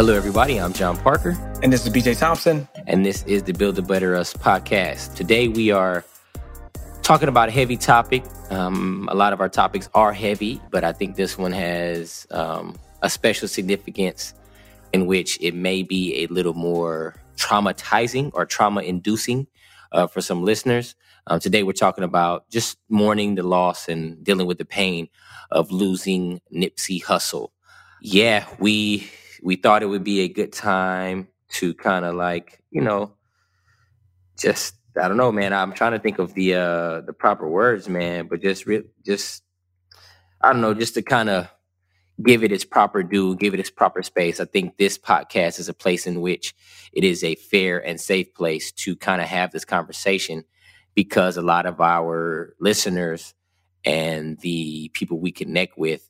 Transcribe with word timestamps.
Hello, 0.00 0.14
everybody. 0.14 0.58
I'm 0.58 0.72
John 0.72 0.96
Parker. 0.96 1.36
And 1.62 1.70
this 1.70 1.86
is 1.86 1.92
BJ 1.92 2.18
Thompson. 2.18 2.66
And 2.86 3.04
this 3.04 3.22
is 3.24 3.42
the 3.42 3.52
Build 3.52 3.78
a 3.78 3.82
Better 3.82 4.16
Us 4.16 4.32
podcast. 4.32 5.14
Today, 5.14 5.46
we 5.46 5.72
are 5.72 6.06
talking 7.02 7.28
about 7.28 7.50
a 7.50 7.52
heavy 7.52 7.76
topic. 7.76 8.24
Um, 8.48 9.10
a 9.12 9.14
lot 9.14 9.34
of 9.34 9.42
our 9.42 9.50
topics 9.50 9.90
are 9.92 10.14
heavy, 10.14 10.58
but 10.70 10.84
I 10.84 10.92
think 10.94 11.16
this 11.16 11.36
one 11.36 11.52
has 11.52 12.26
um, 12.30 12.78
a 13.02 13.10
special 13.10 13.46
significance 13.46 14.32
in 14.94 15.04
which 15.04 15.36
it 15.38 15.54
may 15.54 15.82
be 15.82 16.24
a 16.24 16.28
little 16.28 16.54
more 16.54 17.22
traumatizing 17.36 18.30
or 18.32 18.46
trauma 18.46 18.80
inducing 18.80 19.48
uh, 19.92 20.06
for 20.06 20.22
some 20.22 20.42
listeners. 20.42 20.94
Um, 21.26 21.40
today, 21.40 21.62
we're 21.62 21.72
talking 21.72 22.04
about 22.04 22.48
just 22.48 22.78
mourning 22.88 23.34
the 23.34 23.42
loss 23.42 23.86
and 23.86 24.24
dealing 24.24 24.46
with 24.46 24.56
the 24.56 24.64
pain 24.64 25.10
of 25.50 25.70
losing 25.70 26.40
Nipsey 26.50 27.04
Hussle. 27.04 27.50
Yeah, 28.00 28.46
we 28.58 29.10
we 29.42 29.56
thought 29.56 29.82
it 29.82 29.86
would 29.86 30.04
be 30.04 30.20
a 30.20 30.28
good 30.28 30.52
time 30.52 31.28
to 31.50 31.74
kind 31.74 32.04
of 32.04 32.14
like, 32.14 32.62
you 32.70 32.80
know, 32.80 33.14
just 34.38 34.74
I 35.00 35.08
don't 35.08 35.16
know, 35.16 35.32
man. 35.32 35.52
I'm 35.52 35.72
trying 35.72 35.92
to 35.92 35.98
think 35.98 36.18
of 36.18 36.34
the 36.34 36.54
uh 36.54 37.00
the 37.02 37.12
proper 37.12 37.48
words, 37.48 37.88
man, 37.88 38.26
but 38.28 38.42
just 38.42 38.66
re- 38.66 38.88
just 39.04 39.42
I 40.40 40.52
don't 40.52 40.62
know, 40.62 40.74
just 40.74 40.94
to 40.94 41.02
kind 41.02 41.28
of 41.28 41.48
give 42.22 42.44
it 42.44 42.52
its 42.52 42.64
proper 42.64 43.02
due, 43.02 43.36
give 43.36 43.54
it 43.54 43.60
its 43.60 43.70
proper 43.70 44.02
space. 44.02 44.40
I 44.40 44.44
think 44.44 44.76
this 44.76 44.98
podcast 44.98 45.58
is 45.58 45.68
a 45.68 45.74
place 45.74 46.06
in 46.06 46.20
which 46.20 46.54
it 46.92 47.04
is 47.04 47.24
a 47.24 47.34
fair 47.34 47.78
and 47.84 48.00
safe 48.00 48.34
place 48.34 48.72
to 48.72 48.96
kind 48.96 49.22
of 49.22 49.28
have 49.28 49.52
this 49.52 49.64
conversation 49.64 50.44
because 50.94 51.36
a 51.36 51.42
lot 51.42 51.66
of 51.66 51.80
our 51.80 52.54
listeners 52.60 53.34
and 53.84 54.38
the 54.40 54.90
people 54.92 55.18
we 55.18 55.32
connect 55.32 55.78
with 55.78 56.08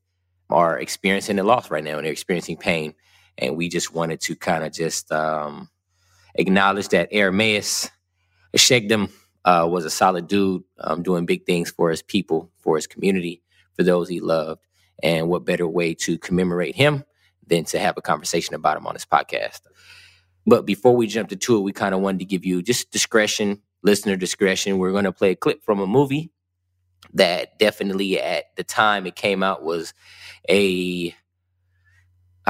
are 0.48 0.78
experiencing 0.78 1.38
a 1.38 1.44
loss 1.44 1.70
right 1.70 1.84
now 1.84 1.96
and 1.96 2.04
they're 2.04 2.12
experiencing 2.12 2.56
pain 2.56 2.94
and 3.38 3.56
we 3.56 3.68
just 3.68 3.94
wanted 3.94 4.20
to 4.22 4.36
kind 4.36 4.64
of 4.64 4.72
just 4.72 5.10
um, 5.12 5.68
acknowledge 6.34 6.88
that 6.88 7.12
Ermias 7.12 7.90
Asghedom 8.54 9.10
uh, 9.44 9.66
was 9.70 9.84
a 9.84 9.90
solid 9.90 10.26
dude, 10.26 10.64
um, 10.78 11.02
doing 11.02 11.26
big 11.26 11.46
things 11.46 11.70
for 11.70 11.90
his 11.90 12.02
people, 12.02 12.50
for 12.58 12.76
his 12.76 12.86
community, 12.86 13.42
for 13.74 13.82
those 13.82 14.08
he 14.08 14.20
loved. 14.20 14.60
And 15.02 15.28
what 15.28 15.44
better 15.44 15.66
way 15.66 15.94
to 15.94 16.18
commemorate 16.18 16.74
him 16.74 17.04
than 17.46 17.64
to 17.64 17.78
have 17.78 17.96
a 17.96 18.02
conversation 18.02 18.54
about 18.54 18.76
him 18.76 18.86
on 18.86 18.94
this 18.94 19.06
podcast? 19.06 19.60
But 20.46 20.66
before 20.66 20.94
we 20.94 21.06
jumped 21.06 21.32
into 21.32 21.56
it, 21.56 21.60
we 21.60 21.72
kind 21.72 21.94
of 21.94 22.00
wanted 22.00 22.18
to 22.18 22.24
give 22.24 22.44
you 22.44 22.62
just 22.62 22.90
discretion, 22.90 23.62
listener 23.82 24.16
discretion. 24.16 24.78
We're 24.78 24.92
going 24.92 25.04
to 25.04 25.12
play 25.12 25.30
a 25.30 25.36
clip 25.36 25.62
from 25.64 25.80
a 25.80 25.86
movie 25.86 26.30
that 27.14 27.58
definitely 27.58 28.20
at 28.20 28.54
the 28.56 28.64
time 28.64 29.06
it 29.06 29.16
came 29.16 29.42
out 29.42 29.62
was 29.64 29.94
a 30.48 31.14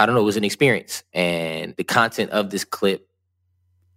I 0.00 0.06
don't 0.06 0.14
know, 0.14 0.22
it 0.22 0.24
was 0.24 0.38
an 0.38 0.44
experience. 0.44 1.04
And 1.12 1.76
the 1.76 1.84
content 1.84 2.30
of 2.30 2.48
this 2.48 2.64
clip 2.64 3.06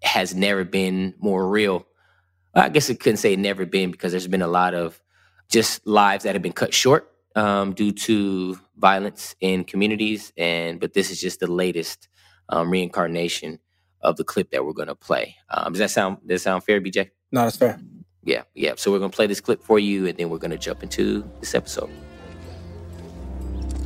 has 0.01 0.35
never 0.35 0.65
been 0.65 1.13
more 1.17 1.47
real. 1.47 1.87
I 2.53 2.67
guess 2.67 2.89
I 2.89 2.95
couldn't 2.95 3.17
say 3.17 3.37
never 3.37 3.65
been 3.65 3.89
because 3.89 4.11
there's 4.11 4.27
been 4.27 4.41
a 4.41 4.47
lot 4.47 4.73
of 4.73 5.01
just 5.49 5.87
lives 5.87 6.25
that 6.25 6.35
have 6.35 6.41
been 6.41 6.51
cut 6.51 6.73
short 6.73 7.09
um, 7.37 7.73
due 7.73 7.93
to 7.93 8.59
violence 8.77 9.35
in 9.39 9.63
communities. 9.63 10.33
And 10.37 10.77
but 10.79 10.93
this 10.93 11.09
is 11.09 11.21
just 11.21 11.39
the 11.39 11.47
latest 11.47 12.09
um, 12.49 12.69
reincarnation 12.69 13.59
of 14.01 14.17
the 14.17 14.25
clip 14.25 14.51
that 14.51 14.65
we're 14.65 14.73
going 14.73 14.89
to 14.89 14.95
play. 14.95 15.37
Um, 15.49 15.71
does 15.71 15.79
that 15.79 15.91
sound 15.91 16.17
does 16.27 16.43
that 16.43 16.49
sound 16.49 16.65
fair, 16.65 16.81
BJ? 16.81 17.11
No, 17.31 17.43
that's 17.43 17.55
fair. 17.55 17.79
Yeah, 18.25 18.43
yeah. 18.55 18.73
So 18.75 18.91
we're 18.91 18.99
going 18.99 19.11
to 19.11 19.15
play 19.15 19.27
this 19.27 19.39
clip 19.39 19.63
for 19.63 19.79
you, 19.79 20.05
and 20.07 20.17
then 20.17 20.29
we're 20.29 20.37
going 20.37 20.51
to 20.51 20.57
jump 20.57 20.83
into 20.83 21.23
this 21.39 21.55
episode. 21.55 21.89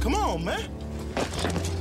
Come 0.02 0.16
on, 0.16 0.44
man. 0.44 1.77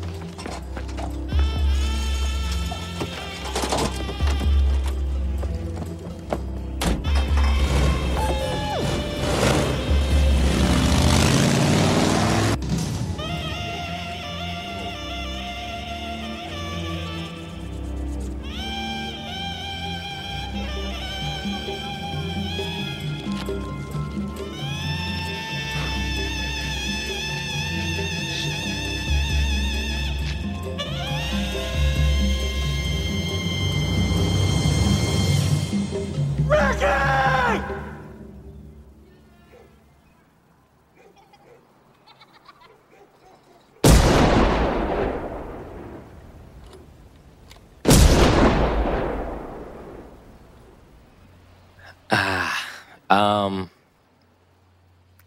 Um, 53.16 53.70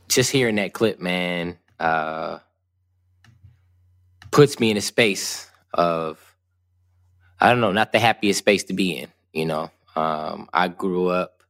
just 0.09 0.31
hearing 0.31 0.57
that 0.57 0.73
clip, 0.73 0.99
man, 0.99 1.57
uh, 1.79 2.37
puts 4.29 4.59
me 4.59 4.69
in 4.69 4.77
a 4.77 4.81
space 4.81 5.49
of, 5.73 6.19
I 7.39 7.49
don't 7.49 7.61
know, 7.61 7.71
not 7.71 7.91
the 7.91 7.97
happiest 7.97 8.37
space 8.37 8.63
to 8.65 8.73
be 8.73 8.95
in. 8.95 9.07
You 9.33 9.47
know, 9.47 9.71
um, 9.95 10.49
I 10.53 10.67
grew 10.67 11.07
up 11.07 11.41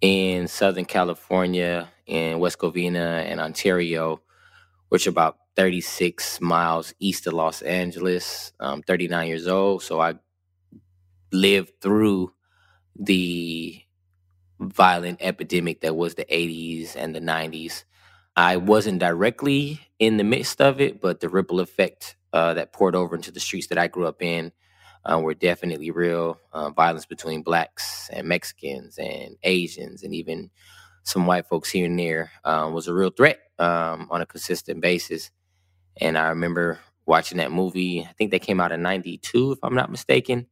in 0.00 0.46
Southern 0.46 0.84
California, 0.84 1.88
in 2.06 2.38
West 2.38 2.58
Covina 2.60 3.24
and 3.24 3.40
Ontario, 3.40 4.20
which 4.90 5.08
are 5.08 5.10
about 5.10 5.38
36 5.56 6.40
miles 6.40 6.94
east 7.00 7.26
of 7.26 7.32
Los 7.32 7.62
Angeles. 7.62 8.52
I'm 8.60 8.82
39 8.82 9.26
years 9.26 9.48
old, 9.48 9.82
so 9.82 10.00
I 10.00 10.14
lived 11.32 11.80
through 11.80 12.32
the 12.96 13.82
violent 14.60 15.18
epidemic 15.20 15.80
that 15.80 15.96
was 15.96 16.14
the 16.14 16.24
80s 16.24 16.96
and 16.96 17.14
the 17.14 17.20
90s. 17.20 17.84
I 18.36 18.56
wasn't 18.56 19.00
directly 19.00 19.80
in 19.98 20.16
the 20.16 20.24
midst 20.24 20.60
of 20.60 20.80
it, 20.80 21.00
but 21.00 21.20
the 21.20 21.28
ripple 21.28 21.60
effect 21.60 22.16
uh, 22.32 22.54
that 22.54 22.72
poured 22.72 22.94
over 22.94 23.16
into 23.16 23.30
the 23.32 23.40
streets 23.40 23.68
that 23.68 23.78
I 23.78 23.88
grew 23.88 24.06
up 24.06 24.22
in 24.22 24.52
uh, 25.04 25.18
were 25.20 25.34
definitely 25.34 25.90
real. 25.90 26.38
Uh, 26.52 26.70
violence 26.70 27.06
between 27.06 27.42
blacks 27.42 28.08
and 28.12 28.28
Mexicans 28.28 28.98
and 28.98 29.36
Asians 29.42 30.02
and 30.02 30.14
even 30.14 30.50
some 31.02 31.26
white 31.26 31.46
folks 31.46 31.70
here 31.70 31.86
and 31.86 31.98
there 31.98 32.30
um, 32.44 32.74
was 32.74 32.86
a 32.86 32.94
real 32.94 33.10
threat 33.10 33.40
um, 33.58 34.08
on 34.10 34.20
a 34.20 34.26
consistent 34.26 34.80
basis. 34.80 35.30
And 36.00 36.16
I 36.18 36.28
remember 36.28 36.78
watching 37.06 37.38
that 37.38 37.50
movie. 37.50 38.06
I 38.08 38.12
think 38.12 38.30
that 38.30 38.42
came 38.42 38.60
out 38.60 38.72
in 38.72 38.82
'92, 38.82 39.52
if 39.52 39.58
I'm 39.62 39.74
not 39.74 39.90
mistaken. 39.90 40.46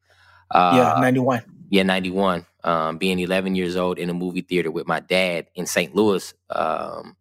yeah, 0.52 0.94
'91. 0.98 1.44
Yeah, 1.68 1.82
'91 1.82 2.46
um, 2.64 2.98
being 2.98 3.18
11 3.20 3.54
years 3.54 3.76
old 3.76 3.98
in 3.98 4.10
a 4.10 4.14
movie 4.14 4.42
theater 4.42 4.70
with 4.70 4.86
my 4.88 5.00
dad 5.00 5.46
in 5.54 5.66
St. 5.66 5.94
Louis, 5.94 6.34
um, 6.50 7.16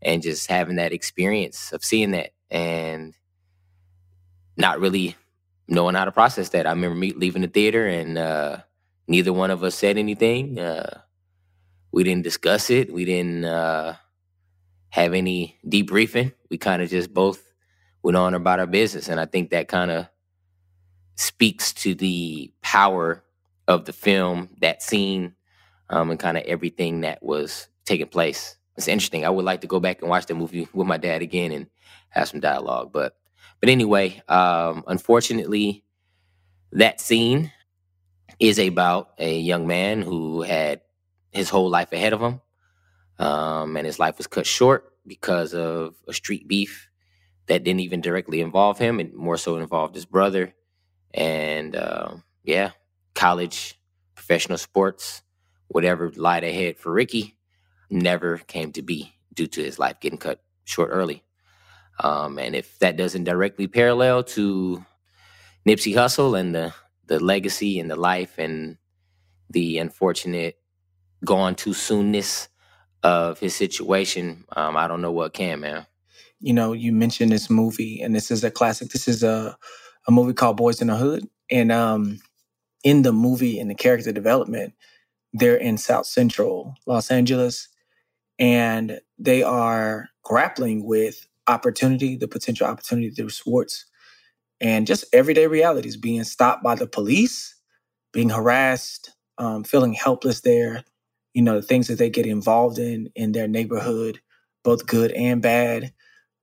and 0.00 0.22
just 0.22 0.48
having 0.48 0.76
that 0.76 0.92
experience 0.92 1.72
of 1.72 1.84
seeing 1.84 2.12
that 2.12 2.30
and 2.50 3.14
not 4.56 4.80
really 4.80 5.16
knowing 5.68 5.96
how 5.96 6.04
to 6.04 6.12
process 6.12 6.50
that. 6.50 6.66
I 6.66 6.70
remember 6.70 6.96
me 6.96 7.12
leaving 7.12 7.42
the 7.42 7.48
theater 7.48 7.86
and 7.86 8.16
uh, 8.16 8.58
neither 9.08 9.32
one 9.32 9.50
of 9.50 9.64
us 9.64 9.74
said 9.74 9.98
anything. 9.98 10.58
Uh, 10.58 11.00
we 11.92 12.04
didn't 12.04 12.24
discuss 12.24 12.70
it. 12.70 12.92
We 12.92 13.04
didn't 13.04 13.44
uh, 13.44 13.96
have 14.90 15.14
any 15.14 15.58
debriefing. 15.66 16.34
We 16.50 16.58
kind 16.58 16.82
of 16.82 16.90
just 16.90 17.12
both 17.12 17.42
went 18.02 18.16
on 18.16 18.34
about 18.34 18.60
our 18.60 18.66
business. 18.66 19.08
And 19.08 19.20
I 19.20 19.26
think 19.26 19.50
that 19.50 19.68
kind 19.68 19.90
of 19.90 20.06
speaks 21.16 21.72
to 21.72 21.94
the 21.94 22.52
power 22.62 23.24
of 23.68 23.86
the 23.86 23.94
film, 23.94 24.50
that 24.62 24.82
scene, 24.82 25.36
um, 25.90 26.10
and 26.10 26.20
kind 26.20 26.36
of 26.38 26.44
everything 26.44 27.02
that 27.02 27.22
was 27.22 27.68
taking 27.84 28.08
place. 28.08 28.56
It's 28.76 28.88
interesting. 28.88 29.26
I 29.26 29.30
would 29.30 29.44
like 29.44 29.62
to 29.62 29.68
go 29.68 29.80
back 29.80 30.00
and 30.02 30.10
watch 30.10 30.26
the 30.26 30.34
movie 30.34 30.68
with 30.72 30.86
my 30.86 30.98
dad 30.98 31.22
again 31.22 31.52
and 31.52 31.68
have 32.10 32.28
some 32.28 32.40
dialogue. 32.40 32.92
But 32.92 33.16
but 33.60 33.70
anyway, 33.70 34.22
um, 34.28 34.84
unfortunately, 34.86 35.84
that 36.72 37.00
scene 37.00 37.52
is 38.40 38.58
about 38.58 39.10
a 39.18 39.38
young 39.38 39.66
man 39.66 40.02
who 40.02 40.42
had 40.42 40.80
his 41.32 41.48
whole 41.50 41.70
life 41.70 41.92
ahead 41.92 42.12
of 42.12 42.20
him. 42.20 42.40
Um, 43.18 43.76
and 43.76 43.86
his 43.86 43.98
life 43.98 44.18
was 44.18 44.26
cut 44.26 44.46
short 44.46 44.92
because 45.06 45.54
of 45.54 45.94
a 46.08 46.12
street 46.14 46.48
beef 46.48 46.88
that 47.46 47.64
didn't 47.64 47.80
even 47.80 48.00
directly 48.00 48.40
involve 48.40 48.78
him 48.78 49.00
and 49.00 49.14
more 49.14 49.36
so 49.38 49.56
involved 49.58 49.94
his 49.94 50.06
brother. 50.06 50.54
And 51.14 51.76
uh, 51.76 52.16
yeah, 52.44 52.72
college, 53.18 53.76
professional 54.14 54.58
sports, 54.58 55.22
whatever 55.66 56.12
lied 56.14 56.44
ahead 56.44 56.78
for 56.78 56.92
Ricky 56.92 57.36
never 57.90 58.38
came 58.38 58.70
to 58.72 58.82
be 58.82 59.12
due 59.34 59.48
to 59.48 59.62
his 59.62 59.76
life 59.76 59.98
getting 60.00 60.20
cut 60.20 60.40
short 60.64 60.90
early. 60.92 61.24
Um, 61.98 62.38
and 62.38 62.54
if 62.54 62.78
that 62.78 62.96
doesn't 62.96 63.24
directly 63.24 63.66
parallel 63.66 64.22
to 64.38 64.84
Nipsey 65.66 65.94
Hussle 65.94 66.38
and 66.38 66.54
the 66.54 66.72
the 67.06 67.18
legacy 67.18 67.80
and 67.80 67.90
the 67.90 67.96
life 67.96 68.38
and 68.38 68.76
the 69.50 69.78
unfortunate 69.78 70.58
gone 71.24 71.54
too 71.56 71.70
soonness 71.70 72.48
of 73.02 73.40
his 73.40 73.54
situation, 73.56 74.44
um, 74.56 74.76
I 74.76 74.86
don't 74.86 75.02
know 75.02 75.12
what 75.12 75.34
can, 75.34 75.60
man. 75.60 75.86
You 76.40 76.52
know, 76.52 76.72
you 76.72 76.92
mentioned 76.92 77.32
this 77.32 77.50
movie, 77.50 78.00
and 78.00 78.14
this 78.14 78.30
is 78.30 78.44
a 78.44 78.50
classic. 78.50 78.90
This 78.90 79.08
is 79.08 79.24
a 79.24 79.58
a 80.06 80.12
movie 80.12 80.34
called 80.34 80.56
Boys 80.56 80.80
in 80.80 80.86
the 80.88 80.96
Hood, 80.96 81.28
and 81.50 81.72
um, 81.72 82.20
in 82.84 83.02
the 83.02 83.12
movie, 83.12 83.58
and 83.58 83.70
the 83.70 83.74
character 83.74 84.12
development, 84.12 84.74
they're 85.32 85.56
in 85.56 85.78
South 85.78 86.06
Central 86.06 86.74
Los 86.86 87.10
Angeles, 87.10 87.68
and 88.38 89.00
they 89.18 89.42
are 89.42 90.08
grappling 90.22 90.84
with 90.84 91.26
opportunity, 91.46 92.16
the 92.16 92.28
potential 92.28 92.66
opportunity 92.66 93.10
through 93.10 93.30
sports, 93.30 93.86
and 94.60 94.86
just 94.86 95.04
everyday 95.12 95.46
realities 95.46 95.96
being 95.96 96.24
stopped 96.24 96.62
by 96.62 96.74
the 96.74 96.86
police, 96.86 97.54
being 98.12 98.30
harassed, 98.30 99.14
um, 99.38 99.64
feeling 99.64 99.92
helpless 99.92 100.40
there, 100.40 100.84
you 101.34 101.42
know, 101.42 101.60
the 101.60 101.66
things 101.66 101.88
that 101.88 101.98
they 101.98 102.10
get 102.10 102.26
involved 102.26 102.78
in 102.78 103.10
in 103.14 103.32
their 103.32 103.48
neighborhood, 103.48 104.20
both 104.64 104.86
good 104.86 105.12
and 105.12 105.42
bad, 105.42 105.92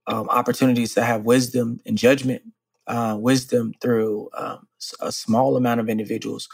um, 0.07 0.29
opportunities 0.29 0.93
to 0.93 1.03
have 1.03 1.23
wisdom 1.25 1.79
and 1.85 1.97
judgment, 1.97 2.43
uh, 2.87 3.17
wisdom 3.19 3.73
through 3.81 4.29
um, 4.37 4.67
a 4.99 5.11
small 5.11 5.57
amount 5.57 5.79
of 5.79 5.89
individuals 5.89 6.47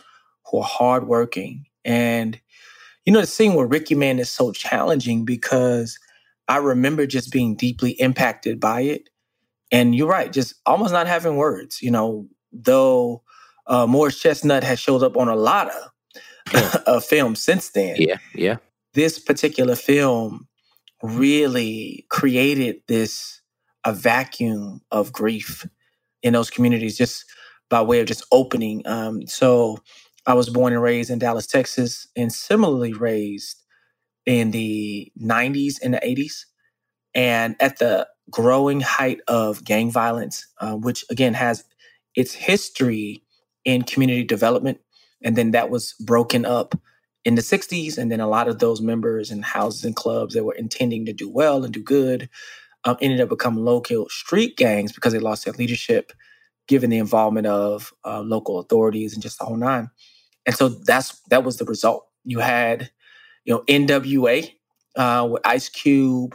who 0.46 0.60
are 0.60 0.64
hardworking. 0.64 1.66
And, 1.86 2.40
you 3.06 3.14
know, 3.14 3.22
the 3.22 3.28
scene 3.28 3.54
where 3.54 3.68
Ricky 3.68 3.96
Man 3.96 4.20
is 4.20 4.30
so 4.30 4.52
challenging 4.52 5.26
because 5.26 5.98
I 6.48 6.58
remember 6.58 7.06
just 7.06 7.32
being 7.32 7.56
deeply 7.56 7.92
impacted 7.92 8.60
by 8.60 8.82
it. 8.82 9.10
And 9.72 9.96
you're 9.96 10.08
right, 10.08 10.32
just 10.32 10.56
almost 10.66 10.92
not 10.92 11.08
having 11.08 11.38
words, 11.38 11.82
you 11.82 11.92
know, 11.92 12.28
though 12.52 13.24
uh, 13.68 13.88
Morris 13.88 14.20
Chestnut 14.20 14.64
has 14.64 14.80
showed 14.80 15.04
up 15.04 15.16
on 15.16 15.30
a 15.30 15.36
lot 15.36 15.70
of 16.54 16.84
a 16.86 17.02
film 17.02 17.36
since 17.36 17.70
then. 17.70 17.96
Yeah, 17.98 18.18
yeah. 18.36 18.58
This 18.94 19.18
particular 19.18 19.76
film 19.76 20.48
really 21.02 22.06
created 22.10 22.82
this 22.88 23.42
a 23.86 23.94
vacuum 23.94 24.82
of 24.92 25.12
grief 25.12 25.66
in 26.22 26.34
those 26.34 26.50
communities 26.50 26.98
just 26.98 27.26
by 27.72 27.84
way 27.84 28.02
of 28.02 28.08
just 28.08 28.26
opening. 28.34 28.88
Um, 28.88 29.28
so 29.28 29.80
I 30.28 30.36
was 30.36 30.50
born 30.50 30.74
and 30.74 30.84
raised 30.84 31.12
in 31.12 31.20
Dallas, 31.20 31.48
Texas, 31.48 32.08
and 32.18 32.34
similarly 32.34 32.94
raised 32.94 33.64
in 34.26 34.52
the 34.52 35.12
90s 35.22 35.76
and 35.84 35.96
the 35.96 36.00
80s. 36.00 36.46
And 37.16 37.56
at 37.60 37.80
the 37.80 38.08
growing 38.32 38.82
height 38.82 39.20
of 39.28 39.64
gang 39.66 39.92
violence, 39.92 40.48
uh, 40.62 40.76
which 40.76 41.06
again 41.10 41.34
has 41.36 41.64
its 42.16 42.34
history 42.34 43.24
in 43.66 43.84
community 43.84 44.24
development 44.24 44.80
and 45.24 45.36
then 45.36 45.52
that 45.52 45.70
was 45.70 45.96
broken 46.06 46.46
up 46.46 46.76
in 47.26 47.36
the 47.36 47.42
60s. 47.42 47.98
And 47.98 48.12
then 48.12 48.20
a 48.22 48.28
lot 48.30 48.48
of 48.48 48.60
those 48.60 48.82
members 48.82 49.32
and 49.32 49.46
houses 49.46 49.86
and 49.86 49.96
clubs 49.96 50.34
that 50.36 50.44
were 50.46 50.56
intending 50.56 51.06
to 51.08 51.14
do 51.14 51.30
well 51.30 51.64
and 51.66 51.74
do 51.74 51.84
good 51.84 52.22
um, 52.86 52.98
ended 53.02 53.22
up 53.22 53.30
becoming 53.30 53.64
local 53.64 54.08
street 54.10 54.58
gangs 54.58 54.92
because 54.92 55.14
they 55.14 55.20
lost 55.20 55.46
their 55.46 55.54
leadership, 55.54 56.12
given 56.72 56.90
the 56.90 56.98
involvement 56.98 57.46
of 57.48 57.92
uh, 58.06 58.22
local 58.22 58.58
authorities 58.58 59.14
and 59.14 59.22
just 59.22 59.38
the 59.38 59.44
whole 59.44 59.58
nine. 59.58 59.90
And 60.46 60.56
so 60.56 60.70
that's 60.70 61.20
that 61.30 61.44
was 61.44 61.58
the 61.58 61.66
result. 61.66 62.08
You 62.24 62.40
had, 62.40 62.90
you 63.44 63.54
know, 63.54 63.64
NWA 63.68 64.50
uh, 64.96 65.28
with 65.30 65.46
Ice 65.46 65.68
Cube, 65.68 66.34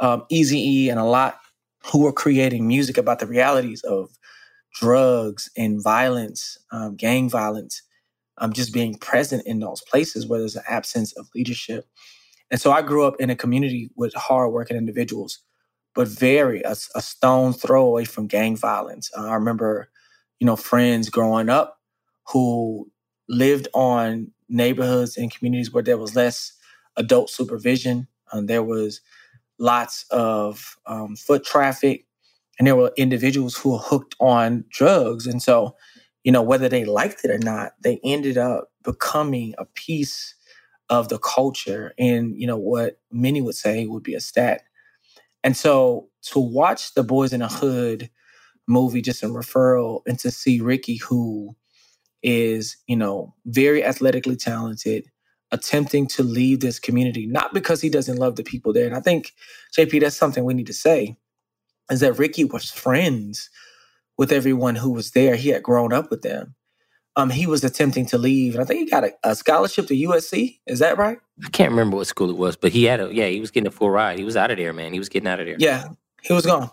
um, 0.00 0.24
Easy 0.30 0.58
E, 0.58 0.88
and 0.88 0.98
a 0.98 1.04
lot 1.04 1.40
who 1.84 2.04
were 2.04 2.12
creating 2.12 2.66
music 2.66 2.96
about 2.96 3.18
the 3.18 3.26
realities 3.26 3.82
of 3.82 4.08
drugs 4.72 5.50
and 5.58 5.82
violence, 5.82 6.56
um, 6.72 6.96
gang 6.96 7.28
violence, 7.28 7.82
um, 8.38 8.54
just 8.54 8.72
being 8.72 8.94
present 8.94 9.46
in 9.46 9.60
those 9.60 9.82
places 9.90 10.26
where 10.26 10.38
there's 10.38 10.56
an 10.56 10.64
absence 10.66 11.12
of 11.18 11.28
leadership. 11.34 11.84
And 12.50 12.58
so 12.58 12.72
I 12.72 12.80
grew 12.80 13.04
up 13.04 13.16
in 13.20 13.28
a 13.28 13.36
community 13.36 13.90
with 13.94 14.14
hardworking 14.14 14.78
individuals, 14.78 15.38
but 15.96 16.08
very 16.08 16.62
a, 16.62 16.76
a 16.96 17.02
stone 17.02 17.54
throw 17.54 17.86
away 17.86 18.06
from 18.06 18.28
gang 18.28 18.56
violence. 18.56 19.10
Uh, 19.18 19.28
I 19.28 19.34
remember, 19.34 19.90
you 20.40 20.46
know, 20.46 20.56
friends 20.56 21.10
growing 21.10 21.50
up 21.50 21.80
who 22.28 22.90
lived 23.28 23.68
on 23.74 24.32
neighborhoods 24.50 25.18
and 25.18 25.34
communities 25.34 25.72
where 25.72 25.84
there 25.84 25.98
was 25.98 26.16
less 26.16 26.52
adult 26.96 27.30
supervision. 27.30 28.08
Um, 28.32 28.46
there 28.46 28.64
was 28.64 29.02
lots 29.58 30.06
of 30.10 30.76
um, 30.86 31.16
foot 31.16 31.44
traffic, 31.44 32.06
and 32.58 32.68
there 32.68 32.76
were 32.76 32.92
individuals 32.98 33.56
who 33.56 33.72
were 33.72 33.78
hooked 33.78 34.16
on 34.20 34.64
drugs. 34.70 35.26
And 35.26 35.42
so 35.42 35.76
you 36.24 36.32
know, 36.32 36.42
whether 36.42 36.68
they 36.68 36.84
liked 36.84 37.24
it 37.24 37.30
or 37.30 37.38
not, 37.38 37.74
they 37.82 38.00
ended 38.04 38.36
up 38.36 38.72
becoming 38.84 39.54
a 39.58 39.64
piece 39.64 40.34
of 40.90 41.08
the 41.08 41.18
culture 41.18 41.94
and, 41.98 42.36
you 42.36 42.46
know, 42.48 42.56
what 42.56 43.00
many 43.12 43.40
would 43.40 43.54
say 43.54 43.86
would 43.86 44.02
be 44.02 44.14
a 44.14 44.20
stat. 44.20 44.62
And 45.46 45.56
so 45.56 46.08
to 46.32 46.40
watch 46.40 46.94
the 46.94 47.04
Boys 47.04 47.32
in 47.32 47.38
the 47.38 47.46
Hood 47.46 48.10
movie 48.66 49.00
just 49.00 49.22
in 49.22 49.30
referral 49.30 50.00
and 50.04 50.18
to 50.18 50.32
see 50.32 50.60
Ricky, 50.60 50.96
who 50.96 51.54
is, 52.20 52.76
you 52.88 52.96
know, 52.96 53.32
very 53.44 53.84
athletically 53.84 54.34
talented, 54.34 55.06
attempting 55.52 56.08
to 56.08 56.24
leave 56.24 56.58
this 56.58 56.80
community, 56.80 57.28
not 57.28 57.54
because 57.54 57.80
he 57.80 57.88
doesn't 57.88 58.18
love 58.18 58.34
the 58.34 58.42
people 58.42 58.72
there. 58.72 58.86
And 58.86 58.96
I 58.96 59.00
think, 59.00 59.34
JP, 59.78 60.00
that's 60.00 60.16
something 60.16 60.44
we 60.44 60.52
need 60.52 60.66
to 60.66 60.74
say, 60.74 61.16
is 61.92 62.00
that 62.00 62.18
Ricky 62.18 62.42
was 62.42 62.68
friends 62.68 63.48
with 64.18 64.32
everyone 64.32 64.74
who 64.74 64.90
was 64.90 65.12
there. 65.12 65.36
He 65.36 65.50
had 65.50 65.62
grown 65.62 65.92
up 65.92 66.10
with 66.10 66.22
them. 66.22 66.56
Um, 67.18 67.30
he 67.30 67.46
was 67.46 67.64
attempting 67.64 68.04
to 68.06 68.18
leave, 68.18 68.54
and 68.54 68.62
I 68.62 68.66
think 68.66 68.80
he 68.80 68.90
got 68.90 69.04
a, 69.04 69.14
a, 69.24 69.34
scholarship 69.34 69.86
to 69.86 69.94
USC. 69.94 70.58
Is 70.66 70.80
that 70.80 70.98
right? 70.98 71.18
I 71.44 71.48
can't 71.48 71.70
remember 71.70 71.96
what 71.96 72.06
school 72.06 72.28
it 72.28 72.36
was, 72.36 72.56
but 72.56 72.72
he 72.72 72.84
had 72.84 73.00
a 73.00 73.12
yeah. 73.12 73.26
He 73.28 73.40
was 73.40 73.50
getting 73.50 73.68
a 73.68 73.70
full 73.70 73.90
ride. 73.90 74.18
He 74.18 74.24
was 74.24 74.36
out 74.36 74.50
of 74.50 74.58
there, 74.58 74.74
man. 74.74 74.92
He 74.92 74.98
was 74.98 75.08
getting 75.08 75.28
out 75.28 75.40
of 75.40 75.46
there. 75.46 75.56
Yeah, 75.58 75.88
he 76.22 76.34
was 76.34 76.44
gone. 76.44 76.70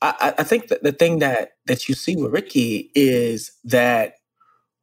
I, 0.00 0.34
I 0.38 0.44
think 0.44 0.68
that 0.68 0.82
the 0.82 0.92
thing 0.92 1.20
that 1.20 1.52
that 1.66 1.88
you 1.88 1.94
see 1.94 2.16
with 2.16 2.32
Ricky 2.32 2.90
is 2.94 3.52
that 3.64 4.14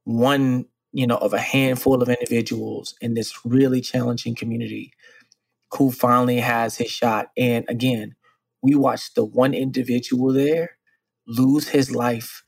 one, 0.04 0.66
you 0.92 1.08
know, 1.08 1.18
of 1.18 1.34
a 1.34 1.40
handful 1.40 2.02
of 2.02 2.10
individuals 2.10 2.96
in 3.02 3.14
this 3.14 3.46
really 3.46 3.82
challenging 3.82 4.36
community 4.36 4.94
who 5.74 5.92
finally 5.92 6.40
has 6.40 6.78
his 6.78 6.92
shot. 6.92 7.32
And 7.38 7.66
again, 7.68 8.16
we 8.62 8.76
watched 8.76 9.16
the 9.16 9.26
one 9.26 9.54
individual 9.54 10.32
there 10.34 10.78
lose 11.28 11.70
his 11.70 11.94
life 11.94 12.44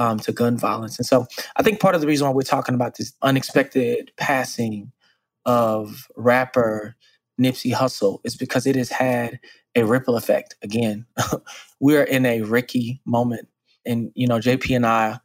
um, 0.00 0.18
to 0.18 0.32
gun 0.32 0.56
violence. 0.56 0.98
And 0.98 1.06
so 1.06 1.26
I 1.56 1.62
think 1.62 1.78
part 1.78 1.94
of 1.94 2.00
the 2.00 2.06
reason 2.06 2.26
why 2.26 2.32
we're 2.32 2.42
talking 2.42 2.74
about 2.74 2.96
this 2.96 3.12
unexpected 3.22 4.10
passing 4.16 4.90
of 5.44 6.08
rapper 6.16 6.96
Nipsey 7.40 7.72
Hussle 7.72 8.18
is 8.24 8.34
because 8.34 8.66
it 8.66 8.76
has 8.76 8.88
had 8.90 9.38
a 9.76 9.84
ripple 9.84 10.16
effect. 10.16 10.56
Again, 10.62 11.06
we're 11.80 12.02
in 12.02 12.24
a 12.26 12.40
Ricky 12.40 13.00
moment. 13.04 13.46
And, 13.86 14.10
you 14.14 14.26
know, 14.26 14.38
JP 14.38 14.74
and 14.76 14.86
I 14.86 15.20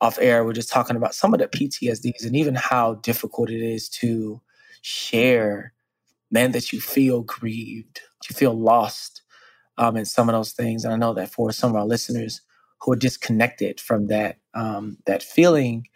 off 0.00 0.18
air 0.20 0.44
were 0.44 0.52
just 0.52 0.70
talking 0.70 0.96
about 0.96 1.14
some 1.14 1.32
of 1.32 1.40
the 1.40 1.48
PTSDs 1.48 2.26
and 2.26 2.36
even 2.36 2.56
how 2.56 2.94
difficult 2.94 3.48
it 3.48 3.62
is 3.62 3.88
to 3.88 4.40
share, 4.82 5.72
man, 6.32 6.50
that 6.52 6.72
you 6.72 6.80
feel 6.80 7.22
grieved, 7.22 8.00
you 8.28 8.34
feel 8.34 8.54
lost 8.54 9.22
um, 9.78 9.96
in 9.96 10.04
some 10.04 10.28
of 10.28 10.34
those 10.34 10.52
things. 10.52 10.84
And 10.84 10.92
I 10.92 10.96
know 10.96 11.14
that 11.14 11.30
for 11.30 11.52
some 11.52 11.70
of 11.70 11.76
our 11.76 11.86
listeners 11.86 12.42
who 12.80 12.92
are 12.92 12.96
disconnected 12.96 13.80
from 13.80 14.08
that 14.08 14.38
um, 14.54 14.98
that 15.06 15.22
feeling. 15.22 15.86